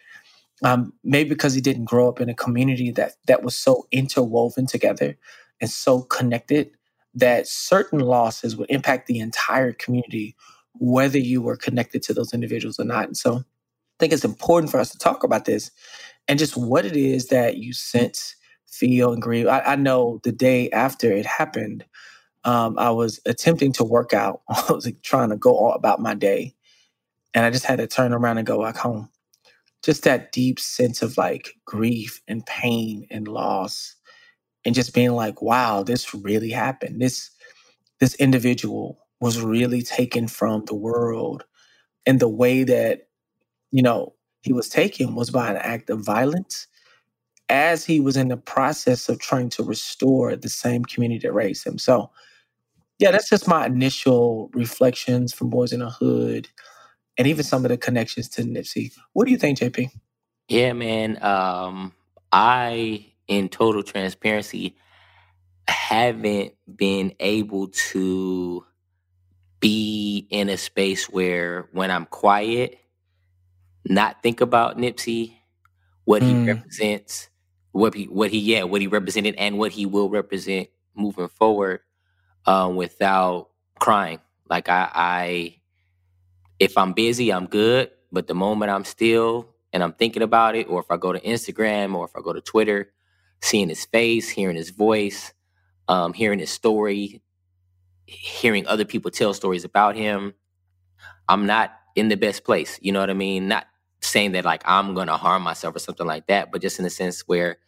Um, 0.62 0.92
maybe 1.02 1.30
because 1.30 1.54
he 1.54 1.62
didn't 1.62 1.87
grow 1.87 2.08
up 2.08 2.20
in 2.20 2.28
a 2.28 2.34
community 2.34 2.90
that 2.92 3.12
that 3.26 3.42
was 3.42 3.56
so 3.56 3.87
interwoven 3.90 4.66
together 4.66 5.16
and 5.60 5.70
so 5.70 6.02
connected 6.02 6.70
that 7.14 7.46
certain 7.46 8.00
losses 8.00 8.56
would 8.56 8.70
impact 8.70 9.06
the 9.06 9.20
entire 9.20 9.72
community, 9.72 10.37
whether 10.75 11.18
you 11.18 11.42
were 11.42 11.56
connected 11.56 12.02
to 12.02 12.14
those 12.14 12.34
individuals 12.34 12.78
or 12.78 12.84
not. 12.84 13.06
And 13.06 13.16
so 13.16 13.37
I 13.37 13.42
think 13.99 14.12
it's 14.12 14.25
important 14.25 14.70
for 14.70 14.78
us 14.78 14.90
to 14.90 14.99
talk 14.99 15.25
about 15.25 15.46
this 15.46 15.70
and 16.28 16.38
just 16.38 16.56
what 16.56 16.84
it 16.84 16.96
is 16.96 17.26
that 17.28 17.56
you 17.56 17.72
sense, 17.72 18.37
feel, 18.66 19.12
and 19.12 19.22
grieve. 19.22 19.49
I, 19.49 19.60
I 19.60 19.76
know 19.76 20.20
the 20.22 20.32
day 20.32 20.70
after 20.70 21.10
it 21.10 21.26
happened, 21.26 21.84
um, 22.44 22.78
I 22.78 22.90
was 22.90 23.20
attempting 23.26 23.72
to 23.75 23.84
work 23.84 24.14
out. 24.14 24.42
I 24.49 24.72
was 24.72 24.87
like, 24.87 25.02
trying 25.02 25.30
to 25.30 25.37
go 25.37 25.56
all 25.56 25.72
about 25.72 26.00
my 26.00 26.14
day. 26.14 26.54
And 27.34 27.44
I 27.44 27.50
just 27.50 27.64
had 27.64 27.78
to 27.78 27.87
turn 27.87 28.12
around 28.12 28.38
and 28.38 28.46
go 28.46 28.62
back 28.62 28.76
home. 28.76 29.08
Just 29.82 30.04
that 30.04 30.32
deep 30.32 30.60
sense 30.60 31.02
of 31.02 31.16
like 31.16 31.54
grief 31.64 32.20
and 32.28 32.44
pain 32.44 33.06
and 33.10 33.26
loss 33.28 33.96
and 34.64 34.75
just 34.75 34.94
being 34.94 35.12
like, 35.12 35.40
wow, 35.40 35.82
this 35.82 36.14
really 36.14 36.50
happened. 36.50 37.00
This 37.00 37.30
this 37.99 38.14
individual 38.16 38.99
was 39.20 39.40
really 39.40 39.82
taken 39.82 40.26
from 40.26 40.64
the 40.66 40.75
world. 40.75 41.44
And 42.06 42.18
the 42.18 42.28
way 42.28 42.64
that, 42.64 43.08
you 43.70 43.82
know, 43.82 44.14
he 44.42 44.52
was 44.52 44.68
taken 44.68 45.14
was 45.14 45.30
by 45.30 45.50
an 45.50 45.56
act 45.58 45.90
of 45.90 46.04
violence 46.04 46.66
as 47.50 47.84
he 47.84 48.00
was 48.00 48.16
in 48.16 48.28
the 48.28 48.37
process 48.37 49.08
of 49.08 49.18
trying 49.18 49.50
to 49.50 49.62
restore 49.62 50.34
the 50.37 50.49
same 50.49 50.84
community 50.84 51.26
that 51.26 51.34
raised 51.34 51.66
him. 51.66 51.78
So 51.78 52.10
yeah, 52.99 53.10
that's 53.10 53.28
just 53.28 53.49
my 53.49 53.66
initial 53.66 54.50
reflections 54.54 55.32
from 55.32 55.50
Boys 55.50 55.72
in 55.72 55.80
the 55.80 55.90
Hood 55.90 56.49
and 57.20 57.28
even 57.28 57.44
some 57.44 57.66
of 57.66 57.70
the 57.70 57.78
connections 57.78 58.30
to 58.30 58.42
Nipsey. 58.44 58.92
What 59.14 59.26
do 59.26 59.32
you 59.32 59.38
think, 59.38 59.60
JP? 59.60 59.90
Yeah, 60.48 60.74
man. 60.74 61.22
Um, 61.24 61.92
I 62.32 63.06
in 63.28 63.50
total 63.50 63.82
transparency, 63.82 64.76
haven't 65.68 66.54
been 66.76 67.14
able 67.20 67.68
to 67.68 68.64
be 69.60 70.26
in 70.30 70.48
a 70.50 70.58
space 70.58 71.08
where 71.10 71.68
when 71.72 71.90
I'm 71.90 72.06
quiet, 72.06 72.78
not 73.86 74.22
think 74.22 74.40
about 74.40 74.78
Nipsey, 74.78 75.34
what 76.04 76.22
he 76.22 76.36
Mm. 76.36 76.46
represents, 76.46 77.30
what 77.72 77.94
he 77.94 78.04
what 78.06 78.30
he 78.32 78.40
yeah, 78.40 78.64
what 78.64 78.80
he 78.82 78.88
represented 78.88 79.36
and 79.36 79.58
what 79.58 79.72
he 79.72 79.86
will 79.86 80.10
represent 80.10 80.68
moving 80.96 81.28
forward, 81.28 81.80
um, 82.46 82.76
without 82.76 83.50
crying. 83.80 84.20
Like 84.50 84.68
I 84.70 84.90
I 84.94 85.60
if 86.61 86.79
I'm 86.79 86.93
busy, 86.93 87.33
I'm 87.33 87.47
good. 87.47 87.90
But 88.12 88.29
the 88.29 88.35
moment 88.35 88.71
I'm 88.71 88.85
still 88.85 89.49
and 89.73 89.83
I'm 89.83 89.95
thinking 89.95 90.23
about 90.23 90.55
it, 90.55 90.69
or 90.69 90.81
if 90.81 90.90
I 90.90 90.97
go 90.97 91.12
to 91.12 91.21
Instagram 91.21 91.95
or 91.95 92.05
if 92.05 92.12
I 92.17 92.21
go 92.21 92.33
to 92.33 92.40
Twitter, 92.40 92.93
seeing 93.40 93.69
his 93.69 93.85
face, 93.87 94.29
hearing 94.29 94.57
his 94.57 94.71
voice, 94.71 95.33
um, 95.88 96.12
hearing 96.12 96.38
his 96.38 96.50
story, 96.50 97.23
hearing 98.07 98.67
other 98.67 98.85
people 98.85 99.11
tell 99.11 99.33
stories 99.33 99.64
about 99.64 99.97
him, 99.97 100.35
I'm 101.29 101.47
not 101.47 101.73
in 101.97 102.09
the 102.09 102.17
best 102.17 102.45
place. 102.45 102.79
You 102.83 102.93
know 102.93 103.00
what 103.00 103.11
I 103.11 103.14
mean? 103.14 103.49
Not 103.49 103.67
saying 104.02 104.33
that 104.33 104.45
like 104.45 104.62
I'm 104.67 104.95
gonna 104.95 105.17
harm 105.17 105.43
myself 105.43 105.76
or 105.76 105.79
something 105.79 106.07
like 106.07 106.26
that, 106.26 106.52
but 106.52 106.61
just 106.61 106.79
in 106.79 106.85
a 106.85 106.90
sense 106.90 107.23
where, 107.23 107.59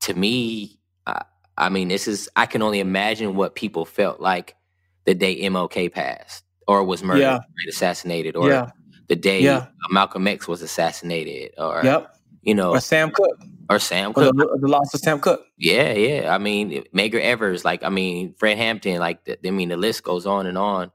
to 0.00 0.14
me, 0.14 0.78
I, 1.06 1.24
I 1.58 1.68
mean, 1.68 1.88
this 1.88 2.08
is 2.08 2.28
I 2.36 2.46
can 2.46 2.62
only 2.62 2.80
imagine 2.80 3.34
what 3.34 3.54
people 3.54 3.84
felt 3.84 4.20
like 4.20 4.56
the 5.04 5.14
day 5.14 5.42
MLK 5.42 5.92
passed 5.92 6.44
or 6.70 6.84
was 6.84 7.02
murdered, 7.02 7.22
Yeah. 7.22 7.40
assassinated, 7.68 8.36
or 8.36 8.48
Yeah. 8.48 8.70
the 9.08 9.16
day 9.16 9.40
Yeah. 9.42 9.66
Malcolm 9.90 10.28
X 10.28 10.46
was 10.46 10.62
assassinated, 10.62 11.52
or 11.58 11.80
Yep. 11.82 12.14
you 12.42 12.54
know, 12.54 12.70
Or 12.70 12.80
Sam 12.80 13.10
Cooke. 13.10 13.40
or 13.68 13.80
Sam 13.80 14.10
Or 14.10 14.14
Cooke. 14.14 14.36
the, 14.36 14.58
the 14.60 14.68
loss 14.68 14.94
of 14.94 15.00
Sam 15.00 15.18
Cooke. 15.20 15.44
Yeah, 15.58 15.92
yeah. 15.92 16.32
I 16.34 16.38
mean, 16.38 16.84
Medgar 16.94 17.20
Evers, 17.20 17.64
like 17.64 17.82
I 17.82 17.88
mean, 17.88 18.34
Fred 18.38 18.56
Hampton, 18.56 18.98
like 19.00 19.24
the, 19.24 19.34
I 19.44 19.50
mean, 19.50 19.68
the 19.70 19.76
list 19.76 20.04
goes 20.04 20.26
on 20.26 20.46
and 20.46 20.56
on, 20.56 20.92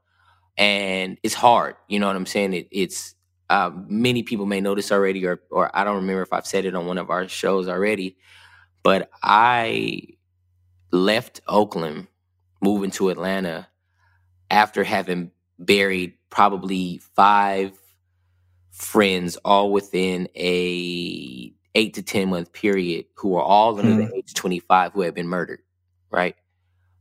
and 0.56 1.18
it's 1.22 1.34
hard. 1.34 1.74
You 1.88 1.98
know 2.00 2.06
what 2.06 2.16
I'm 2.16 2.24
saying? 2.26 2.54
It, 2.54 2.68
it's 2.70 3.14
uh, 3.50 3.70
many 3.86 4.22
people 4.22 4.46
may 4.46 4.60
know 4.62 4.74
this 4.74 4.90
already, 4.90 5.26
or 5.26 5.42
or 5.50 5.70
I 5.78 5.84
don't 5.84 5.96
remember 5.96 6.22
if 6.22 6.32
I've 6.32 6.46
said 6.46 6.64
it 6.64 6.74
on 6.74 6.86
one 6.86 6.98
of 6.98 7.10
our 7.10 7.28
shows 7.28 7.68
already, 7.68 8.16
but 8.82 9.10
I 9.22 10.00
left 10.90 11.42
Oakland, 11.46 12.06
moving 12.62 12.90
to 12.92 13.10
Atlanta 13.10 13.68
after 14.50 14.84
having 14.84 15.30
buried 15.58 16.14
probably 16.30 16.98
five 17.16 17.72
friends 18.72 19.36
all 19.44 19.72
within 19.72 20.28
a 20.36 21.52
eight 21.74 21.94
to 21.94 22.02
ten 22.02 22.28
month 22.28 22.52
period 22.52 23.06
who 23.16 23.30
were 23.30 23.42
all 23.42 23.78
under 23.78 23.94
the 23.94 24.06
age 24.14 24.34
25 24.34 24.92
who 24.92 25.02
had 25.02 25.14
been 25.14 25.28
murdered 25.28 25.60
right? 26.10 26.36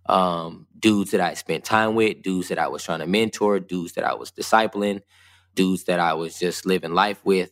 Um 0.07 0.67
dudes 0.77 1.12
that 1.12 1.21
i 1.21 1.33
spent 1.35 1.63
time 1.65 1.95
with 1.95 2.21
dudes 2.21 2.50
that 2.50 2.59
i 2.59 2.67
was 2.67 2.83
trying 2.83 3.00
to 3.00 3.07
mentor 3.07 3.59
dudes 3.59 3.93
that 3.93 4.03
i 4.05 4.13
was 4.13 4.31
discipling 4.31 5.01
dudes 5.55 5.85
that 5.85 6.00
i 6.00 6.13
was 6.13 6.39
just 6.39 6.65
living 6.65 6.93
life 6.93 7.24
with. 7.25 7.51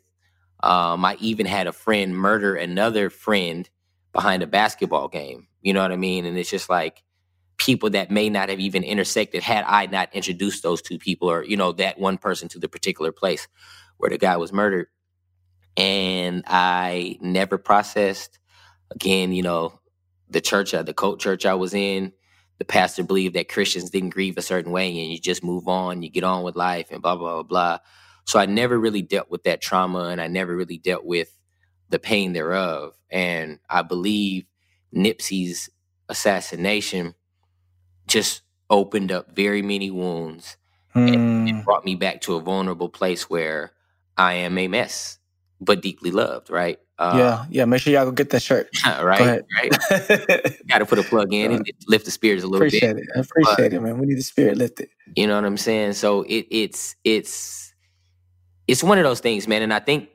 Um 0.63 1.05
i 1.05 1.17
even 1.19 1.45
had 1.48 1.67
a 1.67 1.74
friend 1.74 2.15
murder 2.17 2.55
another 2.55 3.10
friend 3.10 3.69
behind 4.13 4.43
a 4.43 4.48
basketball 4.48 5.07
game 5.10 5.48
you 5.62 5.74
know 5.74 5.81
what 5.81 5.91
i 5.91 5.98
mean? 5.98 6.25
And 6.25 6.38
it's 6.38 6.50
just 6.51 6.69
like 6.69 7.03
people 7.57 7.89
that 7.91 8.12
may 8.12 8.29
not 8.29 8.50
have 8.50 8.60
even 8.60 8.83
intersected 8.83 9.43
had 9.43 9.65
i 9.67 9.86
not 9.88 10.10
introduced 10.13 10.63
those 10.63 10.81
two 10.81 10.98
people 11.00 11.29
or 11.29 11.43
you 11.45 11.57
know 11.57 11.72
that 11.72 12.00
one 12.00 12.17
person 12.17 12.50
to 12.50 12.60
the 12.60 12.69
particular 12.69 13.12
place 13.12 13.48
where 13.98 14.10
the 14.10 14.17
guy 14.17 14.38
was 14.38 14.53
murdered 14.53 14.88
and 15.77 16.43
I 16.48 17.17
never 17.22 17.57
processed. 17.57 18.39
Again, 18.91 19.31
you 19.31 19.43
know, 19.43 19.79
the 20.29 20.41
church, 20.41 20.74
uh, 20.74 20.83
the 20.83 20.93
cult 20.93 21.19
church 21.19 21.45
I 21.45 21.55
was 21.55 21.74
in, 21.74 22.13
the 22.60 22.65
pastor 22.65 23.03
believed 23.03 23.36
that 23.36 23.50
Christians 23.50 23.89
didn't 23.89 24.10
grieve 24.12 24.38
a 24.38 24.41
certain 24.41 24.72
way, 24.72 24.88
and 24.89 25.12
you 25.12 25.19
just 25.19 25.43
move 25.43 25.67
on, 25.67 26.03
you 26.03 26.10
get 26.10 26.24
on 26.24 26.43
with 26.43 26.55
life, 26.55 26.88
and 26.91 27.01
blah 27.01 27.15
blah 27.15 27.33
blah 27.36 27.43
blah. 27.43 27.77
So 28.25 28.39
I 28.39 28.45
never 28.45 28.79
really 28.79 29.01
dealt 29.01 29.29
with 29.29 29.43
that 29.43 29.62
trauma, 29.62 30.05
and 30.10 30.22
I 30.22 30.27
never 30.27 30.55
really 30.55 30.77
dealt 30.77 31.05
with 31.05 31.36
the 31.89 32.00
pain 32.00 32.33
thereof. 32.33 32.93
And 33.12 33.60
I 33.69 33.81
believe 33.81 34.45
Nipsey's 34.95 35.69
assassination 36.10 37.15
just 38.13 38.41
opened 38.70 39.12
up 39.12 39.36
very 39.36 39.62
many 39.62 39.89
wounds 39.91 40.55
and 40.96 41.10
it 41.10 41.17
Mm. 41.55 41.63
brought 41.65 41.84
me 41.84 41.96
back 41.96 42.22
to 42.22 42.36
a 42.36 42.39
vulnerable 42.39 42.88
place 42.89 43.27
where 43.29 43.72
I 44.15 44.34
am 44.36 44.58
a 44.60 44.67
mess, 44.67 45.17
but 45.60 45.82
deeply 45.82 46.12
loved, 46.12 46.51
right? 46.51 46.79
Uh, 47.00 47.13
yeah. 47.17 47.46
Yeah. 47.50 47.65
Make 47.65 47.82
sure 47.82 47.91
y'all 47.91 48.05
go 48.05 48.12
get 48.12 48.29
that 48.29 48.43
shirt. 48.43 48.70
right, 48.86 49.41
right. 49.60 49.72
Got 50.67 50.79
to 50.79 50.86
put 50.86 51.00
a 51.00 51.03
plug 51.03 51.34
in 51.34 51.51
and 51.51 51.65
lift 51.88 52.05
the 52.05 52.12
spirits 52.12 52.43
a 52.43 52.48
little 52.48 52.60
bit. 52.70 52.75
appreciate 52.84 52.98
it. 52.98 53.08
I 53.15 53.20
appreciate 53.22 53.74
it, 53.74 53.82
man. 53.82 53.98
We 53.98 54.05
need 54.05 54.20
the 54.20 54.24
spirit 54.24 54.58
lifted. 54.58 54.89
You 55.15 55.25
know 55.25 55.36
what 55.36 55.46
I'm 55.46 55.58
saying? 55.58 55.93
So 55.93 56.22
it 56.22 56.46
it's 56.51 56.96
it's 57.03 57.74
it's 58.67 58.84
one 58.84 59.00
of 59.00 59.03
those 59.03 59.20
things, 59.20 59.48
man. 59.48 59.63
And 59.63 59.74
I 59.74 59.79
think, 59.79 60.10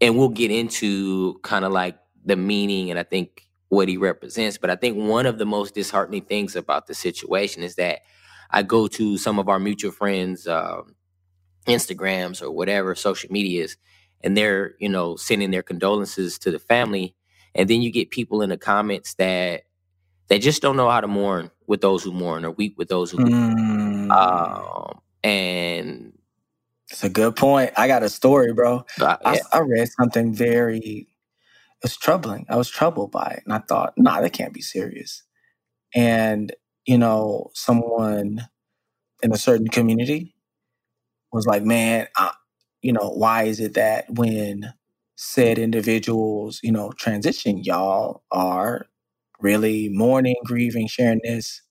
and 0.00 0.16
we'll 0.16 0.30
get 0.30 0.50
into 0.50 1.38
kind 1.42 1.64
of 1.66 1.72
like 1.72 1.98
the 2.24 2.36
meaning 2.36 2.90
and 2.90 2.98
I 2.98 3.02
think 3.04 3.47
what 3.68 3.88
he 3.88 3.96
represents. 3.96 4.58
But 4.58 4.70
I 4.70 4.76
think 4.76 4.96
one 4.96 5.26
of 5.26 5.38
the 5.38 5.46
most 5.46 5.74
disheartening 5.74 6.22
things 6.22 6.56
about 6.56 6.86
the 6.86 6.94
situation 6.94 7.62
is 7.62 7.76
that 7.76 8.00
I 8.50 8.62
go 8.62 8.88
to 8.88 9.18
some 9.18 9.38
of 9.38 9.48
our 9.48 9.58
mutual 9.58 9.92
friends' 9.92 10.46
um, 10.48 10.94
Instagrams 11.66 12.42
or 12.42 12.50
whatever 12.50 12.94
social 12.94 13.30
medias, 13.30 13.76
and 14.22 14.36
they're 14.36 14.74
you 14.78 14.88
know 14.88 15.16
sending 15.16 15.50
their 15.50 15.62
condolences 15.62 16.38
to 16.40 16.50
the 16.50 16.58
family, 16.58 17.14
and 17.54 17.68
then 17.68 17.82
you 17.82 17.90
get 17.92 18.10
people 18.10 18.42
in 18.42 18.50
the 18.50 18.56
comments 18.58 19.14
that 19.14 19.64
that 20.28 20.40
just 20.42 20.62
don't 20.62 20.76
know 20.76 20.90
how 20.90 21.00
to 21.00 21.08
mourn 21.08 21.50
with 21.66 21.80
those 21.80 22.02
who 22.02 22.12
mourn 22.12 22.44
or 22.44 22.50
weep 22.52 22.76
with 22.78 22.88
those 22.88 23.10
who 23.10 23.18
weep. 23.18 23.32
Mm. 23.32 24.10
Um, 24.10 25.00
and 25.24 26.12
It's 26.90 27.04
a 27.04 27.08
good 27.10 27.36
point. 27.36 27.72
I 27.76 27.86
got 27.88 28.02
a 28.02 28.08
story, 28.08 28.52
bro. 28.52 28.84
uh, 29.00 29.16
I, 29.24 29.34
yeah, 29.34 29.40
I 29.52 29.60
read 29.60 29.88
something 29.90 30.32
very, 30.34 31.08
was 31.82 31.96
troubling. 31.96 32.46
I 32.48 32.56
was 32.56 32.68
troubled 32.70 33.12
by 33.12 33.34
it. 33.38 33.42
And 33.44 33.52
I 33.54 33.58
thought, 33.60 33.94
nah, 33.96 34.20
that 34.20 34.32
can't 34.32 34.52
be 34.52 34.62
serious. 34.62 35.22
And, 35.94 36.54
you 36.86 36.98
know, 36.98 37.50
someone 37.54 38.48
in 39.22 39.32
a 39.32 39.38
certain 39.38 39.68
community 39.68 40.34
was 41.32 41.46
like, 41.46 41.62
man, 41.62 42.06
I, 42.16 42.32
you 42.82 42.92
know, 42.92 43.10
why 43.10 43.44
is 43.44 43.60
it 43.60 43.74
that 43.74 44.06
when 44.10 44.72
said 45.16 45.58
individuals, 45.58 46.60
you 46.62 46.72
know, 46.72 46.92
transition, 46.92 47.64
y'all 47.64 48.22
are 48.30 48.86
really 49.40 49.88
mourning, 49.90 50.36
grieving, 50.44 50.86
sharing 50.86 51.20
this, 51.24 51.62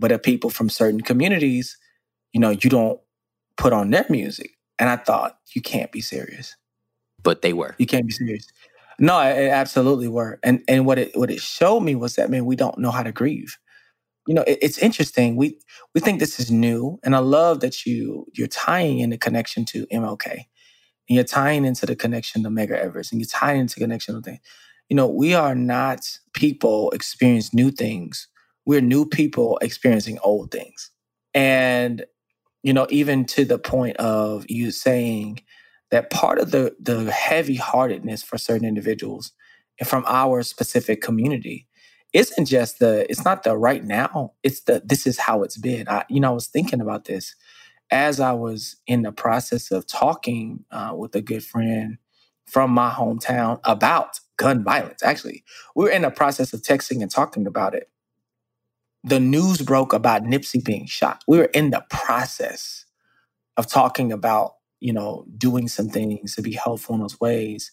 but 0.00 0.10
the 0.10 0.18
people 0.18 0.50
from 0.50 0.68
certain 0.70 1.00
communities, 1.02 1.78
you 2.32 2.40
know, 2.40 2.50
you 2.50 2.70
don't 2.70 3.00
put 3.56 3.72
on 3.72 3.90
their 3.90 4.06
music. 4.10 4.52
And 4.78 4.88
I 4.90 4.96
thought, 4.96 5.38
you 5.54 5.62
can't 5.62 5.92
be 5.92 6.00
serious. 6.00 6.56
but 7.22 7.42
they 7.42 7.52
were. 7.52 7.74
You 7.78 7.86
can't 7.86 8.06
be 8.06 8.12
serious. 8.12 8.46
No, 9.00 9.20
it, 9.20 9.48
absolutely 9.50 10.08
were. 10.08 10.38
And 10.44 10.62
and 10.68 10.86
what 10.86 10.98
it 10.98 11.16
what 11.16 11.30
it 11.30 11.40
showed 11.40 11.80
me 11.80 11.94
was 11.96 12.16
that 12.16 12.30
man, 12.30 12.46
we 12.46 12.56
don't 12.56 12.78
know 12.78 12.90
how 12.92 13.02
to 13.04 13.12
grieve. 13.12 13.54
you 14.28 14.34
know, 14.34 14.44
it, 14.44 14.58
it's 14.62 14.78
interesting. 14.78 15.36
We 15.36 15.60
we 15.94 16.02
think 16.02 16.20
this 16.20 16.40
is 16.40 16.50
new, 16.52 17.00
and 17.04 17.16
I 17.16 17.20
love 17.20 17.60
that 17.60 17.86
you 17.86 18.26
you're 18.34 18.48
tying 18.48 19.00
in 19.00 19.10
the 19.10 19.18
connection 19.18 19.66
to 19.66 19.86
MLK, 19.88 20.26
and 20.32 20.44
you're 21.08 21.24
tying 21.24 21.64
into 21.64 21.86
the 21.86 21.96
connection 21.96 22.42
to 22.44 22.50
Medgar 22.50 22.78
Evers, 22.78 23.12
and 23.12 23.20
you're 23.20 23.28
tying 23.28 23.60
into 23.62 23.80
connection 23.80 24.16
with 24.16 24.24
things. 24.24 24.40
You 24.90 24.96
know, 24.96 25.08
we 25.08 25.34
are 25.34 25.54
not 25.54 26.00
people 26.34 26.90
experience 26.92 27.54
new 27.54 27.70
things. 27.70 28.28
We're 28.66 28.82
new 28.82 29.06
people 29.06 29.58
experiencing 29.62 30.18
old 30.24 30.50
things, 30.52 30.90
and 31.34 32.06
you 32.62 32.74
know, 32.74 32.86
even 32.90 33.26
to 33.26 33.46
the 33.46 33.58
point 33.58 33.96
of 33.98 34.46
you 34.50 34.70
saying 34.72 35.40
that 35.90 36.10
part 36.10 36.38
of 36.38 36.50
the 36.50 36.74
the 36.80 37.10
heavy 37.10 37.56
heartedness 37.56 38.22
for 38.22 38.38
certain 38.38 38.66
individuals 38.66 39.32
and 39.78 39.88
from 39.88 40.04
our 40.06 40.42
specific 40.42 41.00
community 41.00 41.66
isn't 42.12 42.46
just 42.46 42.78
the 42.78 43.10
it's 43.10 43.24
not 43.24 43.42
the 43.42 43.56
right 43.56 43.84
now 43.84 44.32
it's 44.42 44.62
the 44.62 44.82
this 44.84 45.06
is 45.06 45.18
how 45.18 45.42
it's 45.42 45.58
been. 45.58 45.88
I 45.88 46.04
you 46.08 46.20
know 46.20 46.30
i 46.30 46.34
was 46.34 46.48
thinking 46.48 46.80
about 46.80 47.04
this 47.04 47.34
as 47.90 48.20
i 48.20 48.32
was 48.32 48.76
in 48.86 49.02
the 49.02 49.12
process 49.12 49.70
of 49.70 49.86
talking 49.86 50.64
uh, 50.70 50.92
with 50.96 51.14
a 51.14 51.22
good 51.22 51.44
friend 51.44 51.98
from 52.46 52.70
my 52.70 52.90
hometown 52.90 53.60
about 53.64 54.20
gun 54.36 54.64
violence. 54.64 55.02
Actually 55.02 55.44
we 55.74 55.84
were 55.84 55.90
in 55.90 56.02
the 56.02 56.10
process 56.10 56.52
of 56.52 56.62
texting 56.62 57.02
and 57.02 57.10
talking 57.10 57.46
about 57.46 57.74
it. 57.74 57.90
The 59.04 59.20
news 59.20 59.62
broke 59.62 59.92
about 59.92 60.24
nipsey 60.24 60.62
being 60.64 60.86
shot. 60.86 61.22
We 61.28 61.38
were 61.38 61.44
in 61.54 61.70
the 61.70 61.84
process 61.90 62.84
of 63.56 63.68
talking 63.68 64.12
about 64.12 64.55
you 64.80 64.92
know 64.92 65.24
doing 65.36 65.68
some 65.68 65.88
things 65.88 66.34
to 66.34 66.42
be 66.42 66.52
helpful 66.52 66.94
in 66.94 67.00
those 67.00 67.20
ways 67.20 67.70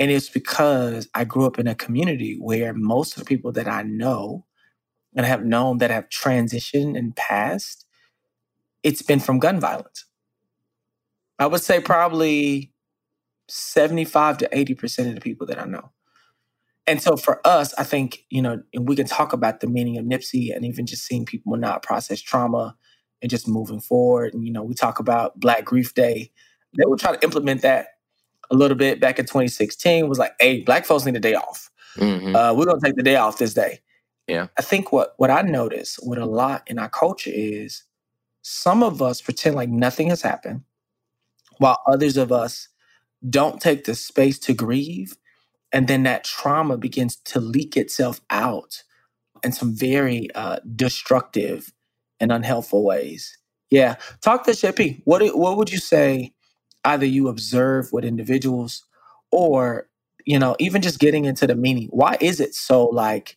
and 0.00 0.10
it's 0.10 0.30
because 0.30 1.08
I 1.14 1.24
grew 1.24 1.44
up 1.44 1.58
in 1.58 1.66
a 1.66 1.74
community 1.74 2.38
where 2.40 2.72
most 2.72 3.16
of 3.16 3.18
the 3.22 3.26
people 3.26 3.52
that 3.52 3.68
I 3.68 3.82
know 3.82 4.46
and 5.14 5.26
have 5.26 5.44
known 5.44 5.76
that 5.78 5.90
have 5.90 6.08
transitioned 6.08 6.96
and 6.96 7.14
passed, 7.14 7.84
it's 8.82 9.02
been 9.02 9.20
from 9.20 9.38
gun 9.38 9.60
violence. 9.60 10.06
I 11.38 11.46
would 11.46 11.60
say 11.60 11.80
probably 11.80 12.72
75 13.48 14.38
to 14.38 14.48
80% 14.48 15.08
of 15.08 15.14
the 15.16 15.20
people 15.20 15.46
that 15.48 15.58
I 15.58 15.66
know. 15.66 15.90
And 16.86 17.02
so 17.02 17.16
for 17.18 17.46
us, 17.46 17.74
I 17.74 17.84
think, 17.84 18.24
you 18.30 18.40
know, 18.40 18.62
and 18.72 18.88
we 18.88 18.96
can 18.96 19.06
talk 19.06 19.34
about 19.34 19.60
the 19.60 19.66
meaning 19.66 19.98
of 19.98 20.06
Nipsey 20.06 20.54
and 20.54 20.64
even 20.64 20.86
just 20.86 21.04
seeing 21.04 21.26
people 21.26 21.56
not 21.56 21.82
process 21.82 22.22
trauma 22.22 22.74
and 23.22 23.30
just 23.30 23.48
moving 23.48 23.80
forward. 23.80 24.34
And, 24.34 24.44
you 24.44 24.52
know, 24.52 24.62
we 24.62 24.74
talk 24.74 24.98
about 24.98 25.38
Black 25.38 25.64
Grief 25.64 25.94
Day. 25.94 26.30
They 26.76 26.84
will 26.86 26.96
try 26.96 27.14
to 27.14 27.22
implement 27.22 27.62
that 27.62 27.88
a 28.50 28.54
little 28.54 28.76
bit 28.76 29.00
back 29.00 29.18
in 29.18 29.26
2016 29.26 30.08
was 30.08 30.18
like, 30.18 30.34
hey, 30.40 30.60
black 30.60 30.84
folks 30.84 31.04
need 31.04 31.16
a 31.16 31.20
day 31.20 31.34
off. 31.34 31.70
Mm-hmm. 31.96 32.34
Uh, 32.34 32.52
we're 32.54 32.66
gonna 32.66 32.80
take 32.80 32.96
the 32.96 33.02
day 33.02 33.16
off 33.16 33.38
this 33.38 33.54
day. 33.54 33.80
Yeah. 34.26 34.48
I 34.58 34.62
think 34.62 34.92
what 34.92 35.14
what 35.16 35.30
I 35.30 35.42
notice 35.42 35.98
with 36.02 36.18
a 36.18 36.26
lot 36.26 36.62
in 36.66 36.78
our 36.78 36.88
culture 36.88 37.30
is 37.32 37.84
some 38.42 38.82
of 38.82 39.02
us 39.02 39.20
pretend 39.20 39.56
like 39.56 39.68
nothing 39.68 40.08
has 40.08 40.22
happened, 40.22 40.62
while 41.58 41.80
others 41.86 42.16
of 42.16 42.32
us 42.32 42.68
don't 43.28 43.60
take 43.60 43.84
the 43.84 43.94
space 43.94 44.38
to 44.40 44.54
grieve, 44.54 45.16
and 45.72 45.88
then 45.88 46.04
that 46.04 46.24
trauma 46.24 46.78
begins 46.78 47.16
to 47.16 47.40
leak 47.40 47.76
itself 47.76 48.20
out 48.30 48.82
in 49.42 49.52
some 49.52 49.74
very 49.74 50.28
uh, 50.34 50.58
destructive 50.76 51.72
and 52.20 52.30
unhelpful 52.30 52.84
ways. 52.84 53.36
Yeah, 53.70 53.96
talk 54.20 54.44
to 54.44 54.52
JP. 54.52 55.02
What 55.04 55.22
what 55.36 55.56
would 55.56 55.70
you 55.70 55.78
say 55.78 56.32
either 56.84 57.06
you 57.06 57.28
observe 57.28 57.92
with 57.92 58.04
individuals 58.04 58.84
or 59.30 59.88
you 60.24 60.38
know 60.38 60.56
even 60.58 60.82
just 60.82 60.98
getting 60.98 61.24
into 61.24 61.46
the 61.46 61.54
meaning 61.54 61.88
why 61.90 62.16
is 62.20 62.40
it 62.40 62.54
so 62.54 62.86
like 62.86 63.36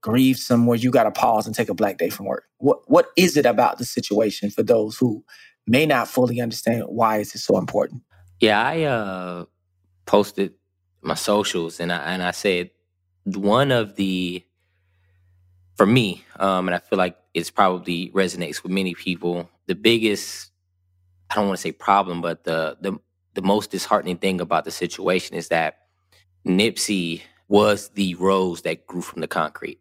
grievesome 0.00 0.66
where 0.66 0.78
you 0.78 0.90
got 0.90 1.04
to 1.04 1.10
pause 1.10 1.46
and 1.46 1.54
take 1.54 1.68
a 1.68 1.74
black 1.74 1.98
day 1.98 2.10
from 2.10 2.26
work 2.26 2.44
what 2.58 2.80
what 2.90 3.06
is 3.16 3.36
it 3.36 3.46
about 3.46 3.78
the 3.78 3.84
situation 3.84 4.50
for 4.50 4.62
those 4.62 4.96
who 4.96 5.24
may 5.66 5.86
not 5.86 6.08
fully 6.08 6.40
understand 6.40 6.82
why 6.86 7.18
is 7.18 7.34
it 7.34 7.38
so 7.38 7.56
important 7.56 8.02
yeah 8.40 8.62
i 8.62 8.82
uh 8.82 9.44
posted 10.06 10.52
my 11.02 11.14
socials 11.14 11.78
and 11.78 11.92
i 11.92 11.98
and 11.98 12.22
i 12.22 12.30
said 12.30 12.70
one 13.24 13.70
of 13.70 13.94
the 13.96 14.44
for 15.82 15.86
me 15.86 16.24
um 16.38 16.68
and 16.68 16.74
i 16.74 16.78
feel 16.78 16.98
like 16.98 17.16
it's 17.34 17.50
probably 17.50 18.10
resonates 18.10 18.62
with 18.62 18.70
many 18.70 18.94
people 18.94 19.50
the 19.66 19.74
biggest 19.74 20.52
I 21.32 21.36
don't 21.36 21.46
want 21.46 21.56
to 21.56 21.62
say 21.62 21.72
problem, 21.72 22.20
but 22.20 22.44
the 22.44 22.76
the 22.82 22.98
the 23.32 23.40
most 23.40 23.70
disheartening 23.70 24.18
thing 24.18 24.42
about 24.42 24.66
the 24.66 24.70
situation 24.70 25.34
is 25.34 25.48
that 25.48 25.78
Nipsey 26.46 27.22
was 27.48 27.88
the 27.90 28.14
rose 28.16 28.60
that 28.62 28.86
grew 28.86 29.00
from 29.00 29.22
the 29.22 29.26
concrete. 29.26 29.80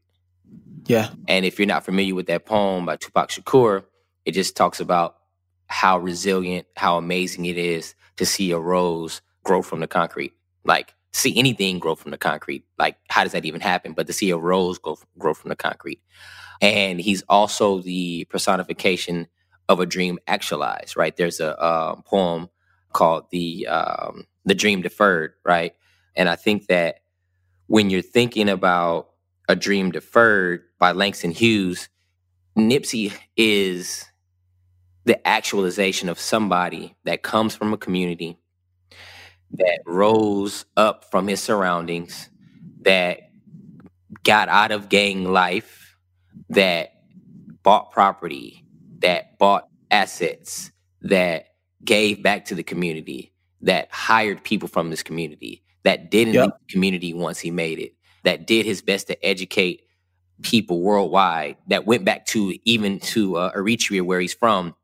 Yeah. 0.85 1.09
And 1.27 1.45
if 1.45 1.59
you're 1.59 1.67
not 1.67 1.83
familiar 1.83 2.15
with 2.15 2.27
that 2.27 2.45
poem 2.45 2.85
by 2.85 2.95
Tupac 2.95 3.29
Shakur, 3.29 3.83
it 4.23 4.31
just 4.31 4.55
talks 4.55 4.79
about 4.79 5.17
how 5.67 5.97
resilient, 5.97 6.67
how 6.77 6.97
amazing 6.97 7.45
it 7.45 7.57
is 7.57 7.95
to 8.15 8.25
see 8.25 8.51
a 8.51 8.59
rose 8.59 9.21
grow 9.43 9.61
from 9.61 9.81
the 9.81 9.87
concrete. 9.87 10.31
Like 10.63 10.93
see 11.13 11.37
anything 11.37 11.79
grow 11.79 11.95
from 11.95 12.11
the 12.11 12.17
concrete. 12.17 12.65
Like 12.77 12.97
how 13.09 13.23
does 13.23 13.33
that 13.33 13.45
even 13.45 13.61
happen? 13.61 13.93
But 13.93 14.07
to 14.07 14.13
see 14.13 14.31
a 14.31 14.37
rose 14.37 14.77
grow, 14.77 14.97
grow 15.17 15.33
from 15.33 15.49
the 15.49 15.55
concrete. 15.55 16.01
And 16.61 17.01
he's 17.01 17.23
also 17.27 17.81
the 17.81 18.25
personification 18.25 19.27
of 19.67 19.79
a 19.79 19.85
dream 19.85 20.19
actualized, 20.27 20.95
right? 20.95 21.15
There's 21.15 21.39
a 21.39 21.59
uh, 21.59 21.95
poem 22.01 22.49
called 22.93 23.25
the 23.31 23.67
um, 23.67 24.27
the 24.45 24.55
dream 24.55 24.81
deferred, 24.81 25.33
right? 25.45 25.73
And 26.15 26.29
I 26.29 26.35
think 26.35 26.67
that 26.67 26.99
when 27.67 27.89
you're 27.89 28.01
thinking 28.01 28.49
about 28.49 29.11
a 29.47 29.55
dream 29.55 29.91
deferred 29.91 30.63
by 30.77 30.91
Langston 30.91 31.31
Hughes, 31.31 31.89
Nipsey 32.57 33.13
is 33.37 34.05
the 35.05 35.25
actualization 35.27 36.09
of 36.09 36.19
somebody 36.19 36.95
that 37.05 37.23
comes 37.23 37.55
from 37.55 37.73
a 37.73 37.77
community 37.77 38.37
that 39.53 39.79
rose 39.85 40.65
up 40.77 41.09
from 41.11 41.27
his 41.27 41.41
surroundings, 41.41 42.29
that 42.81 43.31
got 44.23 44.49
out 44.49 44.71
of 44.71 44.89
gang 44.89 45.31
life, 45.31 45.97
that 46.49 46.93
bought 47.63 47.91
property, 47.91 48.63
that 48.99 49.37
bought 49.37 49.67
assets, 49.89 50.71
that 51.01 51.47
gave 51.83 52.21
back 52.21 52.45
to 52.45 52.55
the 52.55 52.63
community, 52.63 53.33
that 53.61 53.91
hired 53.91 54.43
people 54.43 54.67
from 54.67 54.89
this 54.89 55.03
community, 55.03 55.63
that 55.83 56.11
didn't 56.11 56.33
yep. 56.33 56.45
leave 56.45 56.53
the 56.67 56.73
community 56.73 57.13
once 57.13 57.39
he 57.39 57.51
made 57.51 57.79
it, 57.79 57.93
that 58.23 58.47
did 58.47 58.65
his 58.65 58.81
best 58.81 59.07
to 59.07 59.25
educate 59.25 59.83
people 60.41 60.81
worldwide, 60.81 61.57
that 61.67 61.85
went 61.85 62.05
back 62.05 62.25
to 62.25 62.53
even 62.65 62.99
to 62.99 63.35
uh, 63.37 63.51
Eritrea, 63.53 64.01
where 64.03 64.19
he's 64.19 64.33
from, 64.33 64.75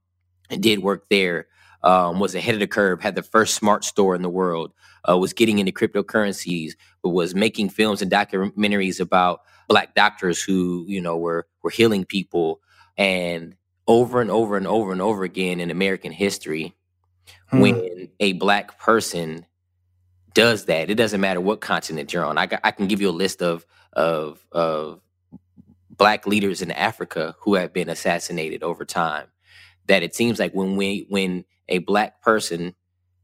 and 0.49 0.61
did 0.61 0.79
work 0.79 1.07
there. 1.09 1.47
Um, 1.83 2.19
was 2.19 2.33
ahead 2.33 2.55
of 2.55 2.59
the 2.59 2.67
curve, 2.67 3.01
had 3.01 3.15
the 3.15 3.23
first 3.23 3.53
smart 3.55 3.83
store 3.83 4.15
in 4.15 4.23
the 4.23 4.29
world, 4.29 4.73
uh, 5.07 5.17
was 5.17 5.31
getting 5.31 5.59
into 5.59 5.71
cryptocurrencies, 5.71 6.73
but 7.03 7.09
was 7.09 7.35
making 7.35 7.69
films 7.69 8.01
and 8.01 8.11
documentaries 8.11 8.99
about 8.99 9.41
black 9.67 9.93
doctors 9.93 10.41
who, 10.41 10.85
you 10.87 10.99
know, 10.99 11.17
were 11.17 11.47
were 11.61 11.69
healing 11.69 12.03
people. 12.03 12.61
And 12.97 13.55
over 13.87 14.21
and 14.21 14.29
over 14.29 14.57
and 14.57 14.67
over 14.67 14.91
and 14.91 15.01
over 15.01 15.23
again 15.23 15.59
in 15.59 15.71
American 15.71 16.11
history 16.11 16.75
hmm. 17.49 17.59
when 17.59 18.09
a 18.19 18.33
black 18.33 18.77
person 18.79 19.45
does 20.33 20.65
that. 20.65 20.89
It 20.89 20.95
doesn't 20.95 21.21
matter 21.21 21.41
what 21.41 21.61
continent 21.61 22.13
you're 22.13 22.25
on. 22.25 22.37
I, 22.37 22.47
I 22.63 22.71
can 22.71 22.87
give 22.87 23.01
you 23.01 23.09
a 23.09 23.11
list 23.11 23.41
of 23.41 23.65
of 23.93 24.45
of 24.51 25.01
black 25.89 26.27
leaders 26.27 26.61
in 26.61 26.71
Africa 26.71 27.35
who 27.39 27.55
have 27.55 27.73
been 27.73 27.89
assassinated 27.89 28.61
over 28.61 28.85
time. 28.85 29.27
That 29.87 30.03
it 30.03 30.13
seems 30.13 30.37
like 30.37 30.53
when 30.53 30.75
we 30.75 31.05
when 31.09 31.45
a 31.69 31.79
black 31.79 32.21
person 32.21 32.75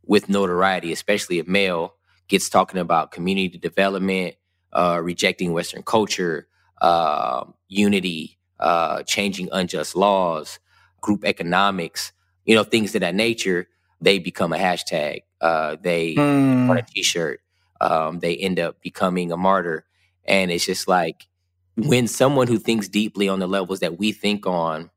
with 0.05 0.29
notoriety, 0.29 0.91
especially 0.91 1.39
a 1.39 1.43
male, 1.45 1.95
gets 2.27 2.49
talking 2.49 2.79
about 2.79 3.11
community 3.11 3.57
development, 3.57 4.35
uh, 4.73 4.99
rejecting 5.01 5.53
Western 5.53 5.83
culture, 5.83 6.47
uh, 6.81 7.45
unity, 7.67 8.37
uh, 8.59 9.03
changing 9.03 9.49
unjust 9.51 9.95
laws, 9.95 10.59
group 11.01 11.23
economics, 11.25 12.11
you 12.45 12.55
know, 12.55 12.63
things 12.63 12.93
of 12.95 13.01
that 13.01 13.15
nature, 13.15 13.67
they 14.01 14.19
become 14.19 14.53
a 14.53 14.57
hashtag. 14.57 15.21
Uh, 15.39 15.75
they 15.81 16.15
mm. 16.15 16.69
on 16.69 16.77
a 16.77 16.81
t-shirt. 16.81 17.41
Um, 17.81 18.19
they 18.19 18.35
end 18.35 18.59
up 18.59 18.81
becoming 18.81 19.31
a 19.31 19.37
martyr. 19.37 19.85
And 20.25 20.51
it's 20.51 20.65
just 20.65 20.87
like 20.87 21.27
when 21.75 22.07
someone 22.07 22.47
who 22.47 22.57
thinks 22.57 22.87
deeply 22.87 23.27
on 23.27 23.39
the 23.39 23.47
levels 23.47 23.79
that 23.81 23.97
we 23.97 24.11
think 24.11 24.45
on, 24.45 24.89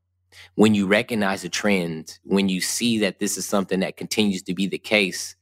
when 0.55 0.73
you 0.73 0.87
recognize 0.87 1.43
a 1.43 1.49
trend, 1.49 2.19
when 2.23 2.49
you 2.49 2.61
see 2.61 2.99
that 2.99 3.19
this 3.19 3.37
is 3.37 3.45
something 3.45 3.79
that 3.81 3.97
continues 3.97 4.41
to 4.43 4.53
be 4.53 4.67
the 4.67 4.77
case, 4.77 5.35